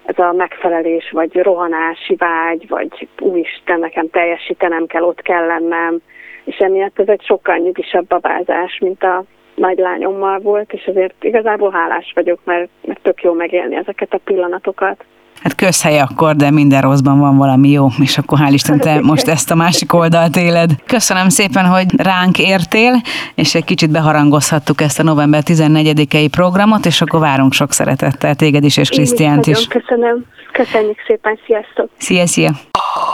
ez 0.06 0.20
a 0.20 0.32
megfelelés, 0.32 1.10
vagy 1.12 1.36
rohanási 1.36 2.16
vágy, 2.16 2.68
vagy 2.68 3.08
úristen, 3.20 3.80
nekem 3.80 4.10
teljesítenem 4.10 4.86
kell, 4.86 5.04
ott 5.04 5.22
kell 5.22 5.46
lennem, 5.46 6.00
és 6.44 6.58
emiatt 6.58 7.00
ez 7.00 7.08
egy 7.08 7.22
sokkal 7.22 7.58
nyugisabb 7.58 8.08
babázás, 8.08 8.80
mint 8.80 9.04
a 9.04 9.24
nagy 9.56 9.78
lányommal 9.78 10.40
volt, 10.40 10.74
és 10.74 10.88
azért 10.88 11.24
igazából 11.24 11.72
hálás 11.72 12.12
vagyok, 12.16 12.40
mert, 12.44 12.70
mert 12.86 13.02
tök 13.02 13.22
jó 13.22 13.34
megélni 13.34 13.76
ezeket 13.76 14.14
a 14.14 14.20
pillanatokat. 14.24 15.04
Hát 15.48 15.56
közhely 15.56 16.00
akkor, 16.00 16.36
de 16.36 16.52
minden 16.52 16.82
rosszban 16.82 17.20
van 17.20 17.38
valami 17.38 17.70
jó, 17.70 17.88
és 18.00 18.18
akkor 18.18 18.40
hál' 18.42 18.50
Isten 18.52 18.80
te 18.80 19.00
most 19.02 19.28
ezt 19.28 19.52
a 19.52 19.56
másik 19.56 19.94
oldalt 19.94 20.36
éled. 20.36 20.72
Köszönöm 20.86 21.30
szépen, 21.30 21.66
hogy 21.66 21.86
ránk 21.98 22.40
értél, 22.40 23.02
és 23.36 23.56
egy 23.56 23.64
kicsit 23.64 23.90
beharangozhattuk 23.90 24.82
ezt 24.82 25.00
a 25.00 25.04
november 25.04 25.44
14-i 25.46 26.28
programot, 26.32 26.86
és 26.86 27.02
akkor 27.02 27.20
várunk 27.20 27.54
sok 27.54 27.74
szeretettel 27.74 28.36
téged 28.36 28.64
is, 28.64 28.78
és 28.78 28.90
Krisztiánt 28.90 29.46
is. 29.46 29.68
Köszönöm. 29.68 30.26
Köszönjük 30.52 30.98
szépen, 31.08 31.40
sziasztok! 31.46 31.90
Szia, 31.98 32.28
szia! 32.28 32.52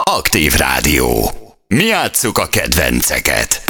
Aktív 0.04 0.54
Rádió. 0.54 1.30
Mi 1.68 1.84
játsszuk 1.84 2.38
a 2.38 2.48
kedvenceket. 2.52 3.62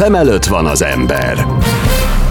Szem 0.00 0.14
előtt 0.14 0.44
van 0.44 0.66
az 0.66 0.82
ember. 0.82 1.46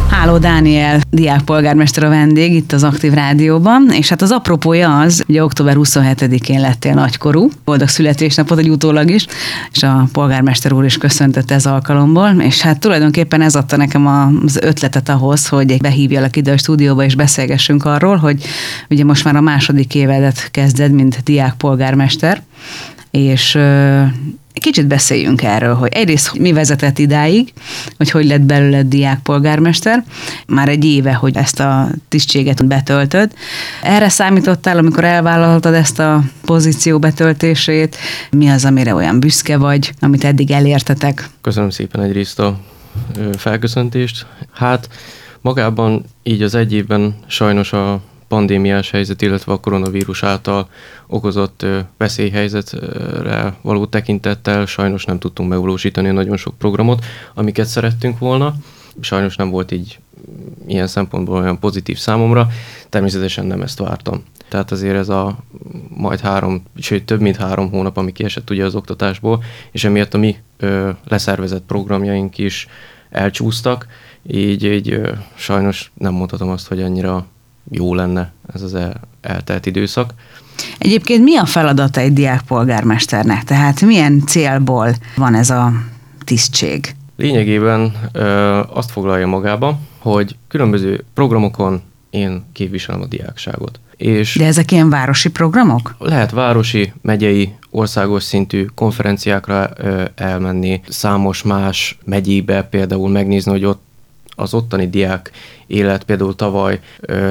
Háló 0.10 0.38
Dániel, 0.38 1.00
diákpolgármester 1.10 2.04
a 2.04 2.10
vendég 2.10 2.54
itt 2.54 2.72
az 2.72 2.84
Aktív 2.84 3.14
Rádióban, 3.14 3.90
és 3.92 4.10
hát 4.10 4.22
az 4.22 4.32
apropója 4.32 5.00
az, 5.00 5.24
hogy 5.26 5.40
október 5.40 5.76
27-én 5.78 6.60
lettél 6.60 6.94
nagykorú, 6.94 7.50
boldog 7.66 7.88
születésnapot 7.88 8.58
egy 8.58 8.70
utólag 8.70 9.10
is, 9.10 9.26
és 9.72 9.84
a 9.84 10.08
polgármester 10.12 10.74
úr 10.74 10.86
is 10.86 10.98
köszöntött 10.98 11.52
ez 11.52 11.66
alkalomból, 11.66 12.30
és 12.40 12.62
hát 12.62 12.80
tulajdonképpen 12.80 13.42
ez 13.42 13.56
adta 13.56 13.78
nekem 13.78 14.08
az 14.08 14.58
ötletet 14.62 15.10
ahhoz, 15.10 15.48
hogy 15.48 15.78
behívjalak 15.78 16.36
ide 16.36 16.52
a 16.52 16.58
stúdióba 16.58 17.04
és 17.04 17.16
beszélgessünk 17.16 17.86
arról, 17.86 18.16
hogy 18.16 18.44
ugye 18.90 19.04
most 19.04 19.24
már 19.24 19.36
a 19.36 19.42
második 19.42 19.96
évedet 19.96 20.52
kezded, 20.52 20.92
mint 20.92 21.24
diákpolgármester, 21.24 22.42
és 23.12 23.58
Kicsit 24.60 24.88
beszéljünk 24.88 25.44
erről, 25.44 25.76
hogy 25.76 25.90
egyrészt 25.94 26.40
mi 26.40 26.52
vezetett 26.52 26.98
idáig, 26.98 27.54
hogy 27.98 28.10
hogy 28.10 28.26
lett 28.26 28.42
belőled 28.42 28.88
diákpolgármester, 28.88 30.04
már 30.48 30.70
egy 30.70 30.86
éve, 30.86 31.14
hogy 31.14 31.36
ezt 31.36 31.60
a 31.60 31.90
tisztséget 32.08 32.66
betöltöd. 32.66 33.32
Erre 33.84 34.10
számítottál, 34.10 34.78
amikor 34.78 35.04
elvállaltad 35.04 35.74
ezt 35.74 36.00
a 36.00 36.24
pozíció 36.46 37.00
betöltését? 37.00 37.98
Mi 38.32 38.50
az, 38.50 38.66
amire 38.66 38.94
olyan 38.94 39.20
büszke 39.20 39.58
vagy, 39.58 39.92
amit 40.00 40.24
eddig 40.24 40.52
elértetek? 40.52 41.30
Köszönöm 41.42 41.70
szépen 41.70 42.02
egyrészt 42.02 42.40
a 42.40 42.60
felköszöntést. 43.38 44.26
Hát 44.54 44.90
magában 45.42 46.06
így 46.24 46.42
az 46.42 46.56
egy 46.56 46.74
évben 46.74 47.16
sajnos 47.28 47.74
a 47.74 48.02
pandémiás 48.30 48.92
helyzet, 48.92 49.22
illetve 49.22 49.52
a 49.52 49.60
koronavírus 49.60 50.24
által 50.24 50.70
okozott 51.08 51.66
veszélyhelyzetre 51.98 53.58
való 53.62 53.86
tekintettel 53.86 54.66
sajnos 54.66 55.06
nem 55.06 55.20
tudtunk 55.20 55.50
megvalósítani 55.50 56.10
nagyon 56.10 56.38
sok 56.38 56.58
programot, 56.58 57.06
amiket 57.34 57.66
szerettünk 57.66 58.20
volna. 58.20 58.54
Sajnos 59.02 59.36
nem 59.36 59.50
volt 59.50 59.72
így 59.72 60.00
ilyen 60.68 60.88
szempontból 60.88 61.38
olyan 61.38 61.60
pozitív 61.60 61.98
számomra, 61.98 62.48
természetesen 62.90 63.46
nem 63.46 63.62
ezt 63.62 63.80
vártam. 63.80 64.24
Tehát 64.50 64.72
azért 64.72 64.96
ez 64.96 65.10
a 65.10 65.38
majd 65.90 66.20
három, 66.20 66.64
sőt 66.78 67.06
több 67.06 67.22
mint 67.22 67.36
három 67.36 67.70
hónap, 67.70 67.98
ami 67.98 68.12
kiesett 68.12 68.50
ugye 68.50 68.66
az 68.66 68.76
oktatásból, 68.76 69.44
és 69.72 69.84
emiatt 69.84 70.14
a 70.14 70.18
mi 70.18 70.36
ö, 70.58 70.90
leszervezett 71.08 71.64
programjaink 71.68 72.38
is 72.38 72.68
elcsúsztak, 73.10 73.88
így, 74.28 74.64
így 74.64 74.92
ö, 74.92 75.12
sajnos 75.36 75.92
nem 75.94 76.14
mondhatom 76.14 76.50
azt, 76.50 76.68
hogy 76.68 76.82
annyira 76.82 77.26
jó 77.70 77.94
lenne 77.96 78.32
ez 78.54 78.62
az 78.62 78.74
el, 78.74 79.00
eltelt 79.22 79.66
időszak. 79.66 80.14
Egyébként 80.78 81.24
mi 81.24 81.38
a 81.38 81.46
feladata 81.46 82.00
egy 82.00 82.14
diákpolgármesternek? 82.14 83.44
Tehát 83.44 83.82
milyen 83.82 84.24
célból 84.26 84.96
van 85.16 85.36
ez 85.36 85.50
a 85.50 85.72
tisztség? 86.24 86.96
Lényegében 87.16 87.94
ö, 88.12 88.60
azt 88.74 88.92
foglalja 88.92 89.28
magába, 89.28 89.80
hogy 89.98 90.36
különböző 90.48 91.04
programokon 91.14 91.82
én 92.10 92.44
képviselem 92.54 93.02
a 93.02 93.06
diákságot. 93.06 93.80
És 93.98 94.36
De 94.36 94.46
ezek 94.46 94.72
ilyen 94.72 94.90
városi 94.90 95.30
programok? 95.30 95.96
Lehet 96.00 96.32
városi, 96.32 96.94
megyei, 97.02 97.54
országos 97.70 98.24
szintű 98.24 98.66
konferenciákra 98.76 99.70
ö, 99.78 100.04
elmenni, 100.16 100.82
számos 100.88 101.44
más 101.44 101.98
megyébe 102.06 102.64
például 102.64 103.10
megnézni, 103.10 103.52
hogy 103.52 103.66
ott 103.66 103.82
az 104.40 104.54
ottani 104.54 104.90
diák 104.90 105.32
élet, 105.68 106.04
például 106.04 106.36
tavaly 106.36 106.80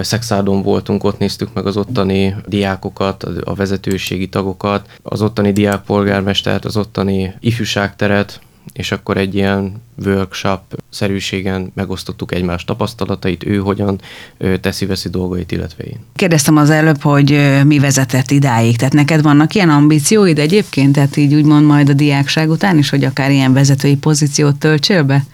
Szexádon 0.01 0.63
voltunk, 0.63 1.05
ott 1.05 1.19
néztük 1.19 1.53
meg 1.55 1.67
az 1.67 1.77
ottani 1.77 2.35
diákokat, 2.47 3.23
a 3.23 3.55
vezetőségi 3.55 4.29
tagokat, 4.29 4.89
az 5.03 5.23
ottani 5.23 5.53
diákpolgármestert, 5.53 6.65
az 6.65 6.77
ottani 6.77 7.35
ifjúságteret, 7.41 8.41
és 8.73 8.93
akkor 8.93 9.17
egy 9.17 9.35
ilyen 9.35 9.83
workshop 10.05 10.61
szerűségen 10.91 11.73
megosztottuk 11.75 12.35
egymás 12.35 12.65
tapasztalatait, 12.65 13.45
ő 13.45 13.57
hogyan 13.57 14.01
teszi-veszi 14.61 15.09
dolgait, 15.09 15.53
illetve 15.53 15.85
én. 15.85 15.97
Kérdeztem 16.15 16.57
az 16.57 16.71
előbb, 16.71 17.03
hogy 17.03 17.59
mi 17.65 17.79
vezetett 17.79 18.31
idáig, 18.31 18.77
tehát 18.77 18.95
neked 18.95 19.23
vannak 19.23 19.55
ilyen 19.55 19.71
ambícióid 19.71 20.39
egyébként, 20.39 20.93
tehát 20.93 21.17
így 21.17 21.35
úgymond 21.35 21.67
majd 21.67 21.89
a 21.89 21.93
diákság 21.93 22.51
után 22.51 22.79
is, 22.79 22.91
hogy 22.91 23.05
akár 23.05 23.31
ilyen 23.31 23.53
vezetői 23.53 23.97
pozíciót 23.97 24.57
töltsél 24.57 25.03
be? 25.03 25.25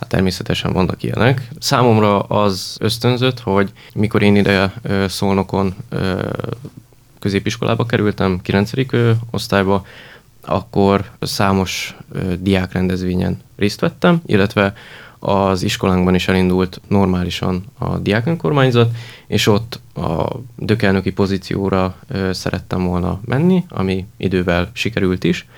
Hát 0.00 0.08
természetesen 0.08 0.72
vannak 0.72 1.02
ilyenek. 1.02 1.48
Számomra 1.58 2.20
az 2.20 2.76
ösztönzött, 2.80 3.40
hogy 3.40 3.72
mikor 3.94 4.22
én 4.22 4.36
ide 4.36 4.72
Szolnokon 5.08 5.74
középiskolába 7.18 7.86
kerültem, 7.86 8.40
9. 8.42 8.70
osztályba, 9.30 9.84
akkor 10.44 11.10
számos 11.20 11.96
diákrendezvényen 12.38 13.40
részt 13.56 13.80
vettem, 13.80 14.20
illetve 14.26 14.74
az 15.18 15.62
iskolánkban 15.62 16.14
is 16.14 16.28
elindult 16.28 16.80
normálisan 16.88 17.64
a 17.78 17.98
diák 17.98 18.26
önkormányzat, 18.26 18.96
és 19.26 19.46
ott 19.46 19.80
a 19.94 20.28
dökelnöki 20.56 21.12
pozícióra 21.12 21.94
szerettem 22.30 22.84
volna 22.84 23.20
menni, 23.24 23.64
ami 23.68 24.06
idővel 24.16 24.70
sikerült 24.72 25.24
is. 25.24 25.48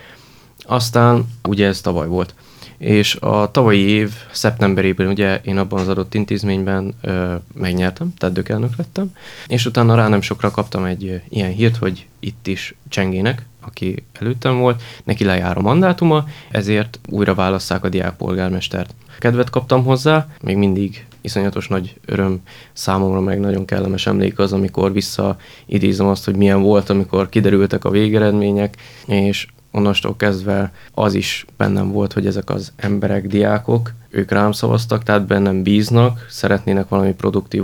Aztán 0.65 1.25
ugye 1.43 1.67
ez 1.67 1.81
tavaly 1.81 2.07
volt. 2.07 2.35
És 2.83 3.15
a 3.15 3.51
tavalyi 3.51 3.79
év 3.79 4.11
szeptemberében 4.31 5.07
ugye 5.07 5.39
én 5.43 5.57
abban 5.57 5.79
az 5.79 5.87
adott 5.87 6.13
intézményben 6.13 6.93
ö, 7.01 7.35
megnyertem, 7.53 8.13
tehát 8.17 8.35
dökelnök 8.35 8.75
lettem, 8.77 9.11
és 9.47 9.65
utána 9.65 9.95
rá 9.95 10.07
nem 10.07 10.21
sokra 10.21 10.51
kaptam 10.51 10.85
egy 10.85 11.21
ilyen 11.29 11.51
hírt, 11.51 11.77
hogy 11.77 12.07
itt 12.19 12.47
is 12.47 12.75
Csengének, 12.89 13.45
aki 13.61 14.03
előttem 14.19 14.57
volt, 14.57 14.81
neki 15.03 15.23
lejár 15.23 15.57
a 15.57 15.61
mandátuma, 15.61 16.25
ezért 16.51 16.99
újra 17.09 17.33
válasszák 17.33 17.83
a 17.83 17.89
diákpolgármestert. 17.89 18.95
Kedvet 19.19 19.49
kaptam 19.49 19.83
hozzá, 19.83 20.27
még 20.41 20.57
mindig 20.57 21.05
iszonyatos 21.21 21.67
nagy 21.67 21.95
öröm 22.05 22.41
számomra, 22.73 23.19
meg 23.19 23.39
nagyon 23.39 23.65
kellemes 23.65 24.07
emlék 24.07 24.39
az, 24.39 24.53
amikor 24.53 24.93
visszaidézem 24.93 26.07
azt, 26.07 26.25
hogy 26.25 26.35
milyen 26.35 26.61
volt, 26.61 26.89
amikor 26.89 27.29
kiderültek 27.29 27.85
a 27.85 27.89
végeredmények, 27.89 28.77
és 29.05 29.47
onnastól 29.73 30.15
kezdve 30.15 30.71
az 30.93 31.13
is 31.13 31.45
bennem 31.57 31.91
volt, 31.91 32.13
hogy 32.13 32.25
ezek 32.25 32.49
az 32.49 32.71
emberek, 32.75 33.27
diákok, 33.27 33.93
ők 34.09 34.31
rám 34.31 34.51
szavaztak, 34.51 35.03
tehát 35.03 35.25
bennem 35.25 35.63
bíznak, 35.63 36.25
szeretnének 36.29 36.87
valami 36.87 37.13
produktív 37.13 37.63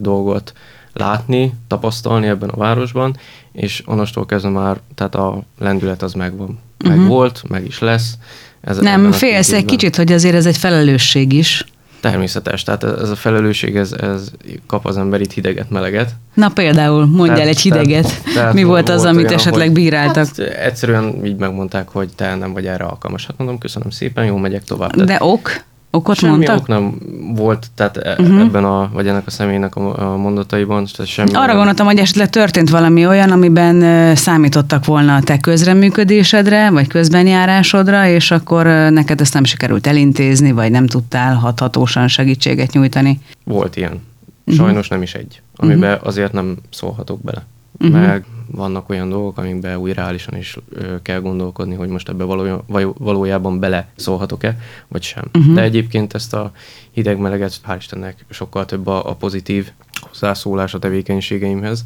dolgot 0.00 0.52
látni, 0.92 1.54
tapasztalni 1.66 2.26
ebben 2.26 2.48
a 2.48 2.56
városban, 2.56 3.16
és 3.52 3.82
onnastól 3.86 4.26
kezdve 4.26 4.50
már, 4.50 4.80
tehát 4.94 5.14
a 5.14 5.42
lendület 5.58 6.02
az 6.02 6.12
megvan. 6.12 6.58
Meg 6.84 6.92
uh-huh. 6.92 7.08
volt, 7.08 7.42
meg 7.48 7.66
is 7.66 7.78
lesz. 7.78 8.18
Ez 8.60 8.78
Nem, 8.78 9.12
félsz 9.12 9.52
egy 9.52 9.64
kicsit, 9.64 9.96
hogy 9.96 10.12
azért 10.12 10.34
ez 10.34 10.46
egy 10.46 10.56
felelősség 10.56 11.32
is. 11.32 11.64
Természetes, 12.00 12.62
tehát 12.62 12.84
ez 12.84 13.10
a 13.10 13.16
felelősség, 13.16 13.76
ez, 13.76 13.92
ez 13.92 14.30
kap 14.66 14.86
az 14.86 14.96
ember 14.96 15.20
itt 15.20 15.32
hideget, 15.32 15.70
meleget. 15.70 16.10
Na 16.34 16.48
például, 16.48 17.06
mondjál 17.06 17.36
tehát, 17.36 17.52
egy 17.52 17.60
hideget. 17.60 18.06
Tehát, 18.06 18.34
tehát 18.34 18.52
Mi 18.52 18.62
volt 18.62 18.88
az, 18.88 19.02
volt 19.02 19.12
amit 19.14 19.26
olyan, 19.26 19.38
esetleg 19.38 19.72
bíráltak? 19.72 20.26
Hát, 20.26 20.38
egyszerűen 20.38 21.24
így 21.24 21.36
megmondták, 21.36 21.88
hogy 21.88 22.08
te 22.14 22.34
nem 22.34 22.52
vagy 22.52 22.66
erre 22.66 22.84
alkalmas. 22.84 23.26
Hát 23.26 23.38
mondom, 23.38 23.58
köszönöm 23.58 23.90
szépen, 23.90 24.24
jó, 24.24 24.36
megyek 24.36 24.64
tovább. 24.64 24.90
Tehát, 24.90 25.08
De 25.08 25.16
ok? 25.20 25.50
Okot 25.90 26.16
semmi 26.16 26.32
mondtak? 26.32 26.58
ok 26.58 26.66
nem 26.66 26.98
volt, 27.34 27.66
tehát 27.74 27.96
uh-huh. 27.96 28.40
ebben 28.40 28.64
a, 28.64 28.90
vagy 28.92 29.06
ennek 29.06 29.26
a 29.26 29.30
személynek 29.30 29.76
a, 29.76 30.16
mondataiban. 30.16 30.86
Tehát 30.96 31.10
semmi 31.10 31.32
Arra 31.32 31.54
gondoltam, 31.54 31.86
hogy 31.86 31.98
esetleg 31.98 32.30
történt 32.30 32.70
valami 32.70 33.06
olyan, 33.06 33.30
amiben 33.30 34.14
számítottak 34.16 34.84
volna 34.84 35.14
a 35.14 35.22
te 35.22 35.38
közreműködésedre, 35.38 36.70
vagy 36.70 36.86
közbenjárásodra, 36.86 38.06
és 38.06 38.30
akkor 38.30 38.66
neked 38.66 39.20
ezt 39.20 39.34
nem 39.34 39.44
sikerült 39.44 39.86
elintézni, 39.86 40.52
vagy 40.52 40.70
nem 40.70 40.86
tudtál 40.86 41.34
hathatósan 41.34 42.08
segítséget 42.08 42.72
nyújtani. 42.72 43.20
Volt 43.44 43.76
ilyen. 43.76 44.02
Sajnos 44.46 44.74
uh-huh. 44.74 44.90
nem 44.90 45.02
is 45.02 45.14
egy, 45.14 45.42
amiben 45.56 45.92
uh-huh. 45.92 46.06
azért 46.06 46.32
nem 46.32 46.56
szólhatok 46.70 47.20
bele. 47.22 47.46
Uh-huh. 47.78 48.00
Meg 48.00 48.24
vannak 48.50 48.88
olyan 48.88 49.08
dolgok, 49.08 49.38
amikben 49.38 49.76
úgy 49.76 49.92
reálisan 49.92 50.36
is 50.36 50.58
kell 51.02 51.20
gondolkodni, 51.20 51.74
hogy 51.74 51.88
most 51.88 52.08
ebbe 52.08 52.24
valójában, 52.24 52.94
valójában 52.98 53.58
bele 53.58 53.88
szólhatok-e, 53.96 54.58
vagy 54.88 55.02
sem. 55.02 55.24
Uh-huh. 55.34 55.54
De 55.54 55.62
egyébként 55.62 56.14
ezt 56.14 56.34
a 56.34 56.52
hideg-meleget, 56.90 57.60
hál' 57.68 57.76
Istennek, 57.78 58.24
sokkal 58.30 58.64
több 58.64 58.86
a, 58.86 59.10
a 59.10 59.14
pozitív 59.14 59.70
hozzászólás 60.00 60.74
a 60.74 60.78
tevékenységeimhez. 60.78 61.84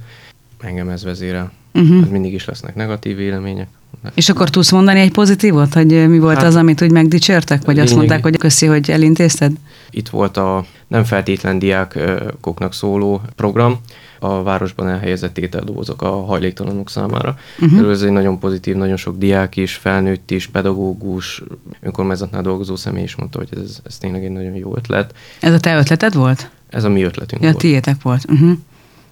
Engem 0.61 0.89
ez 0.89 1.05
vezérel. 1.05 1.53
Uh-huh. 1.75 2.01
Hát 2.01 2.11
mindig 2.11 2.33
is 2.33 2.45
lesznek 2.45 2.75
negatív 2.75 3.17
vélemények. 3.17 3.69
És 4.15 4.29
akkor 4.29 4.51
tudsz 4.51 4.71
mondani 4.71 5.01
egy 5.01 5.11
pozitívot, 5.11 5.75
hogy 5.75 6.09
mi 6.09 6.19
volt 6.19 6.37
hát, 6.37 6.47
az, 6.47 6.57
amit 6.57 6.83
úgy 6.83 6.91
megdicsértek, 6.91 7.65
vagy 7.65 7.79
azt 7.79 7.95
mondták, 7.95 8.23
hogy 8.23 8.37
köszi, 8.37 8.67
hogy 8.67 8.91
elintézted? 8.91 9.53
Itt 9.91 10.09
volt 10.09 10.37
a 10.37 10.65
nem 10.93 11.05
feltétlen 11.05 11.59
diákoknak 11.59 12.75
szóló 12.75 13.21
program, 13.37 13.81
a 14.19 14.43
városban 14.43 14.89
elhelyezett 14.89 15.39
ételdózok 15.39 16.03
a 16.03 16.25
hajléktalanok 16.25 16.91
számára. 16.91 17.37
Uh-huh. 17.61 17.91
Ez 17.91 18.03
egy 18.03 18.11
nagyon 18.11 18.39
pozitív, 18.39 18.77
nagyon 18.77 18.97
sok 18.97 19.19
diák 19.19 19.57
is, 19.57 19.75
felnőtt 19.75 20.31
is, 20.31 20.47
pedagógus, 20.47 21.43
önkormányzatnál 21.81 22.43
dolgozó 22.43 22.77
személy 22.77 23.03
is 23.03 23.17
mondta, 23.17 23.39
hogy 23.39 23.49
ez, 23.53 23.79
ez 23.85 23.99
tényleg 23.99 24.25
egy 24.25 24.31
nagyon 24.31 24.55
jó 24.55 24.77
ötlet. 24.77 25.15
Ez 25.41 25.53
a 25.53 25.61
te 25.61 25.77
ötleted 25.77 26.15
volt? 26.15 26.51
Ez 26.69 26.85
a 26.85 26.89
mi 26.89 27.03
ötletünk 27.03 27.43
ja, 27.43 27.51
volt. 27.51 27.61
tiétek 27.61 28.03
volt. 28.03 28.25
Uh-huh. 28.31 28.53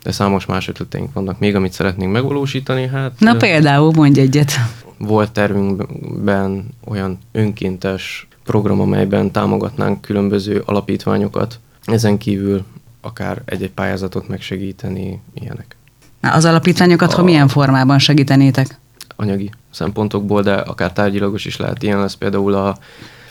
De 0.02 0.12
számos 0.12 0.46
más 0.46 0.68
ötleteink 0.68 1.12
vannak 1.12 1.38
még, 1.38 1.54
amit 1.54 1.72
szeretnénk 1.72 2.12
megvalósítani. 2.12 2.86
Hát, 2.86 3.12
Na 3.18 3.36
például, 3.36 3.92
mondj 3.94 4.20
egyet. 4.20 4.52
Volt 4.98 5.32
tervünkben 5.32 6.64
olyan 6.84 7.18
önkéntes 7.32 8.28
program, 8.44 8.80
amelyben 8.80 9.30
támogatnánk 9.30 10.00
különböző 10.00 10.62
alapítványokat. 10.66 11.60
Ezen 11.84 12.18
kívül 12.18 12.64
akár 13.00 13.42
egy-egy 13.44 13.70
pályázatot 13.70 14.28
megsegíteni, 14.28 15.20
ilyenek. 15.34 15.76
Na, 16.20 16.32
az 16.32 16.44
alapítványokat, 16.44 17.12
a... 17.12 17.16
ha 17.16 17.22
milyen 17.22 17.48
formában 17.48 17.98
segítenétek? 17.98 18.78
Anyagi 19.16 19.50
szempontokból, 19.70 20.42
de 20.42 20.54
akár 20.54 20.92
tárgyilagos 20.92 21.44
is 21.44 21.56
lehet. 21.56 21.82
Ilyen 21.82 22.00
lesz 22.00 22.14
például 22.14 22.54
a 22.54 22.78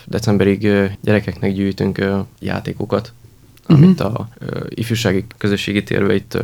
decemberig 0.06 0.68
gyerekeknek 1.02 1.54
gyűjtünk 1.54 2.06
játékokat, 2.40 3.14
uh-huh. 3.62 3.78
amit 3.78 4.00
a 4.00 4.30
ifjúsági 4.70 5.26
közösségi 5.38 5.84
térbe 5.84 6.16
itt 6.16 6.38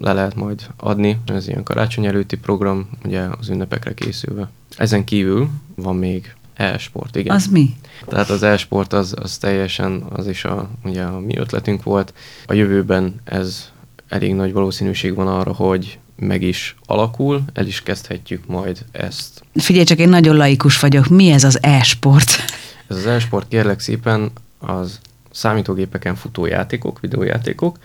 le 0.00 0.12
lehet 0.12 0.34
majd 0.34 0.66
adni. 0.76 1.18
Ez 1.26 1.48
ilyen 1.48 1.62
karácsony 1.62 2.06
előtti 2.06 2.36
program, 2.36 2.88
ugye 3.04 3.22
az 3.38 3.48
ünnepekre 3.48 3.94
készülve. 3.94 4.50
Ezen 4.76 5.04
kívül 5.04 5.48
van 5.74 5.96
még 5.96 6.34
E-sport, 6.56 7.16
igen. 7.16 7.34
Az 7.34 7.46
mi? 7.46 7.76
Tehát 8.08 8.30
az 8.30 8.42
e-sport 8.42 8.92
az, 8.92 9.14
az 9.22 9.36
teljesen, 9.36 10.04
az 10.10 10.28
is 10.28 10.44
a, 10.44 10.70
ugye 10.84 11.02
a 11.02 11.20
mi 11.20 11.38
ötletünk 11.38 11.82
volt. 11.82 12.14
A 12.46 12.52
jövőben 12.52 13.20
ez 13.24 13.70
elég 14.08 14.34
nagy 14.34 14.52
valószínűség 14.52 15.14
van 15.14 15.28
arra, 15.28 15.52
hogy 15.52 15.98
meg 16.18 16.42
is 16.42 16.76
alakul, 16.86 17.42
el 17.52 17.66
is 17.66 17.82
kezdhetjük 17.82 18.46
majd 18.46 18.84
ezt. 18.92 19.42
Figyelj 19.54 19.84
csak, 19.84 19.98
én 19.98 20.08
nagyon 20.08 20.36
laikus 20.36 20.80
vagyok. 20.80 21.08
Mi 21.08 21.30
ez 21.30 21.44
az 21.44 21.58
e-sport? 21.62 22.30
Ez 22.88 22.96
az 22.96 23.06
e-sport 23.06 23.48
kérlek 23.48 23.80
szépen 23.80 24.30
az 24.58 25.00
számítógépeken 25.30 26.14
futó 26.14 26.46
játékok, 26.46 27.00
videójátékok. 27.00 27.78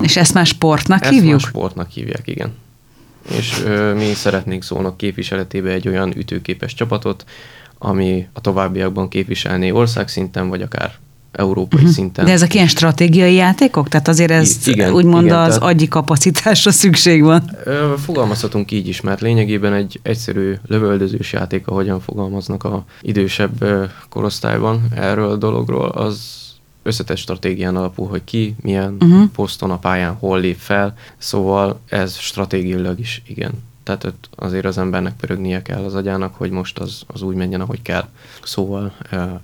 És 0.00 0.16
ezt 0.16 0.34
már 0.34 0.46
sportnak 0.46 1.02
ezt 1.02 1.10
hívjuk? 1.12 1.34
Ezt 1.34 1.42
már 1.42 1.50
sportnak 1.50 1.90
hívják, 1.90 2.26
igen. 2.26 2.52
És 3.28 3.60
ö, 3.64 3.94
mi 3.94 4.12
szeretnénk 4.14 4.62
szólnak 4.62 4.96
képviseletébe 4.96 5.70
egy 5.70 5.88
olyan 5.88 6.16
ütőképes 6.16 6.74
csapatot, 6.74 7.24
ami 7.82 8.28
a 8.32 8.40
továbbiakban 8.40 9.08
képviselné 9.08 9.70
országszinten, 9.70 10.48
vagy 10.48 10.62
akár 10.62 10.92
európai 11.32 11.80
uh-huh. 11.80 11.94
szinten. 11.94 12.24
De 12.24 12.32
ezek 12.32 12.54
ilyen 12.54 12.66
stratégiai 12.66 13.34
játékok? 13.34 13.88
Tehát 13.88 14.08
azért 14.08 14.30
ez 14.30 14.66
igen, 14.66 14.92
úgymond 14.92 15.24
igen, 15.24 15.38
az 15.38 15.54
tehát, 15.54 15.62
agyi 15.62 15.88
kapacitásra 15.88 16.70
szükség 16.70 17.22
van? 17.22 17.56
Fogalmazhatunk 17.96 18.70
így 18.70 18.88
is, 18.88 19.00
mert 19.00 19.20
lényegében 19.20 19.72
egy 19.72 20.00
egyszerű 20.02 20.54
lövöldözős 20.66 21.32
játék, 21.32 21.66
ahogyan 21.66 22.00
fogalmaznak 22.00 22.64
a 22.64 22.84
idősebb 23.00 23.64
korosztályban 24.08 24.88
erről 24.94 25.30
a 25.30 25.36
dologról, 25.36 25.88
az 25.88 26.38
összetett 26.82 27.16
stratégián 27.16 27.76
alapul, 27.76 28.08
hogy 28.08 28.24
ki, 28.24 28.54
milyen 28.60 28.96
uh-huh. 29.00 29.28
poszton 29.34 29.70
a 29.70 29.78
pályán 29.78 30.14
hol 30.14 30.40
lép 30.40 30.58
fel, 30.58 30.94
szóval 31.18 31.80
ez 31.88 32.16
stratégiailag 32.16 32.98
is 32.98 33.22
igen 33.26 33.52
tehát 33.96 34.04
ott 34.04 34.28
azért 34.34 34.64
az 34.64 34.78
embernek 34.78 35.16
pörögnie 35.16 35.62
kell 35.62 35.84
az 35.84 35.94
agyának, 35.94 36.34
hogy 36.34 36.50
most 36.50 36.78
az, 36.78 37.02
az 37.06 37.22
úgy 37.22 37.34
menjen, 37.34 37.60
ahogy 37.60 37.82
kell. 37.82 38.08
Szóval 38.44 38.92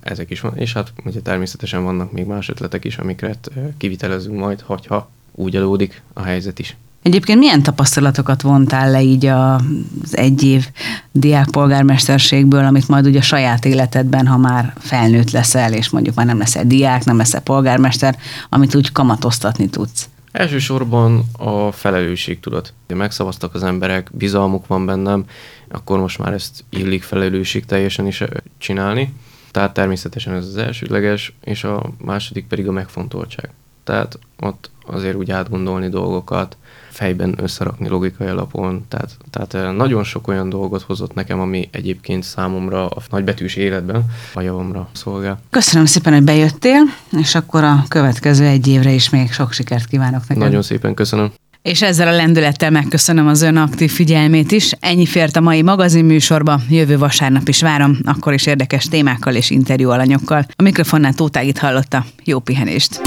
ezek 0.00 0.30
is 0.30 0.40
van, 0.40 0.56
és 0.56 0.72
hát 0.72 0.92
ugye 1.04 1.20
természetesen 1.20 1.84
vannak 1.84 2.12
még 2.12 2.26
más 2.26 2.48
ötletek 2.48 2.84
is, 2.84 2.96
amiket 2.96 3.50
kivitelezünk 3.76 4.38
majd, 4.38 4.60
hogyha 4.60 5.10
úgy 5.32 5.56
adódik 5.56 6.02
a 6.12 6.22
helyzet 6.22 6.58
is. 6.58 6.76
Egyébként 7.02 7.38
milyen 7.38 7.62
tapasztalatokat 7.62 8.42
vontál 8.42 8.90
le 8.90 9.02
így 9.02 9.26
az 9.26 10.16
egy 10.16 10.42
év 10.42 10.68
diákpolgármesterségből, 11.12 12.64
amit 12.64 12.88
majd 12.88 13.06
ugye 13.06 13.18
a 13.18 13.22
saját 13.22 13.64
életedben, 13.64 14.26
ha 14.26 14.36
már 14.36 14.72
felnőtt 14.78 15.30
leszel, 15.30 15.72
és 15.72 15.90
mondjuk 15.90 16.14
már 16.14 16.26
nem 16.26 16.38
leszel 16.38 16.64
diák, 16.64 17.04
nem 17.04 17.16
leszel 17.16 17.40
polgármester, 17.40 18.16
amit 18.48 18.74
úgy 18.74 18.92
kamatoztatni 18.92 19.68
tudsz? 19.68 20.08
Elsősorban 20.36 21.24
a 21.38 21.72
felelősség 21.72 22.40
tudat. 22.40 22.72
Megszavaztak 22.86 23.54
az 23.54 23.62
emberek, 23.62 24.10
bizalmuk 24.12 24.66
van 24.66 24.86
bennem, 24.86 25.24
akkor 25.68 25.98
most 25.98 26.18
már 26.18 26.32
ezt 26.32 26.64
illik 26.70 27.02
felelősség 27.02 27.64
teljesen 27.64 28.06
is 28.06 28.22
csinálni. 28.58 29.14
Tehát 29.50 29.74
természetesen 29.74 30.34
ez 30.34 30.46
az 30.46 30.56
elsődleges, 30.56 31.36
és 31.44 31.64
a 31.64 31.90
második 32.04 32.46
pedig 32.46 32.68
a 32.68 32.72
megfontoltság. 32.72 33.50
Tehát 33.84 34.18
ott 34.40 34.70
azért 34.86 35.16
úgy 35.16 35.30
átgondolni 35.30 35.88
dolgokat, 35.88 36.56
fejben 36.96 37.34
összerakni 37.42 37.88
logikai 37.88 38.26
alapon. 38.26 38.84
Tehát, 38.88 39.16
tehát 39.30 39.76
nagyon 39.76 40.04
sok 40.04 40.28
olyan 40.28 40.48
dolgot 40.48 40.82
hozott 40.82 41.14
nekem, 41.14 41.40
ami 41.40 41.68
egyébként 41.72 42.22
számomra 42.22 42.88
a 42.88 43.02
nagybetűs 43.10 43.56
életben 43.56 44.04
a 44.34 44.40
javamra 44.40 44.88
szolgál. 44.92 45.40
Köszönöm 45.50 45.86
szépen, 45.86 46.12
hogy 46.12 46.22
bejöttél, 46.22 46.82
és 47.20 47.34
akkor 47.34 47.64
a 47.64 47.84
következő 47.88 48.44
egy 48.44 48.66
évre 48.66 48.90
is 48.90 49.10
még 49.10 49.32
sok 49.32 49.52
sikert 49.52 49.86
kívánok 49.86 50.22
neked. 50.28 50.42
Nagyon 50.42 50.62
szépen 50.62 50.94
köszönöm. 50.94 51.32
És 51.62 51.82
ezzel 51.82 52.08
a 52.08 52.16
lendülettel 52.16 52.70
megköszönöm 52.70 53.26
az 53.26 53.42
ön 53.42 53.56
aktív 53.56 53.90
figyelmét 53.90 54.52
is. 54.52 54.72
Ennyi 54.80 55.06
fért 55.06 55.36
a 55.36 55.40
mai 55.40 55.62
magazinműsorba. 55.62 56.60
Jövő 56.68 56.98
vasárnap 56.98 57.48
is 57.48 57.62
várom, 57.62 57.98
akkor 58.04 58.32
is 58.32 58.46
érdekes 58.46 58.84
témákkal 58.84 59.34
és 59.34 59.50
interjú 59.50 59.90
alanyokkal. 59.90 60.46
A 60.56 60.62
mikrofonnál 60.62 61.14
Tótágit 61.14 61.58
hallotta. 61.58 62.04
Jó 62.24 62.38
pihenést! 62.38 63.00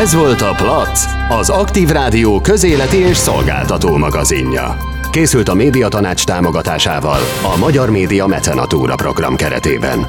Ez 0.00 0.14
volt 0.14 0.40
a 0.40 0.54
Plac, 0.56 1.04
az 1.28 1.48
Aktív 1.48 1.88
Rádió 1.88 2.40
közéleti 2.40 2.96
és 2.96 3.16
szolgáltató 3.16 3.96
magazinja. 3.96 4.76
Készült 5.10 5.48
a 5.48 5.54
Médiatanács 5.54 6.24
támogatásával 6.24 7.20
a 7.54 7.58
Magyar 7.58 7.90
Média 7.90 8.26
Mecenatúra 8.26 8.94
program 8.94 9.36
keretében. 9.36 10.06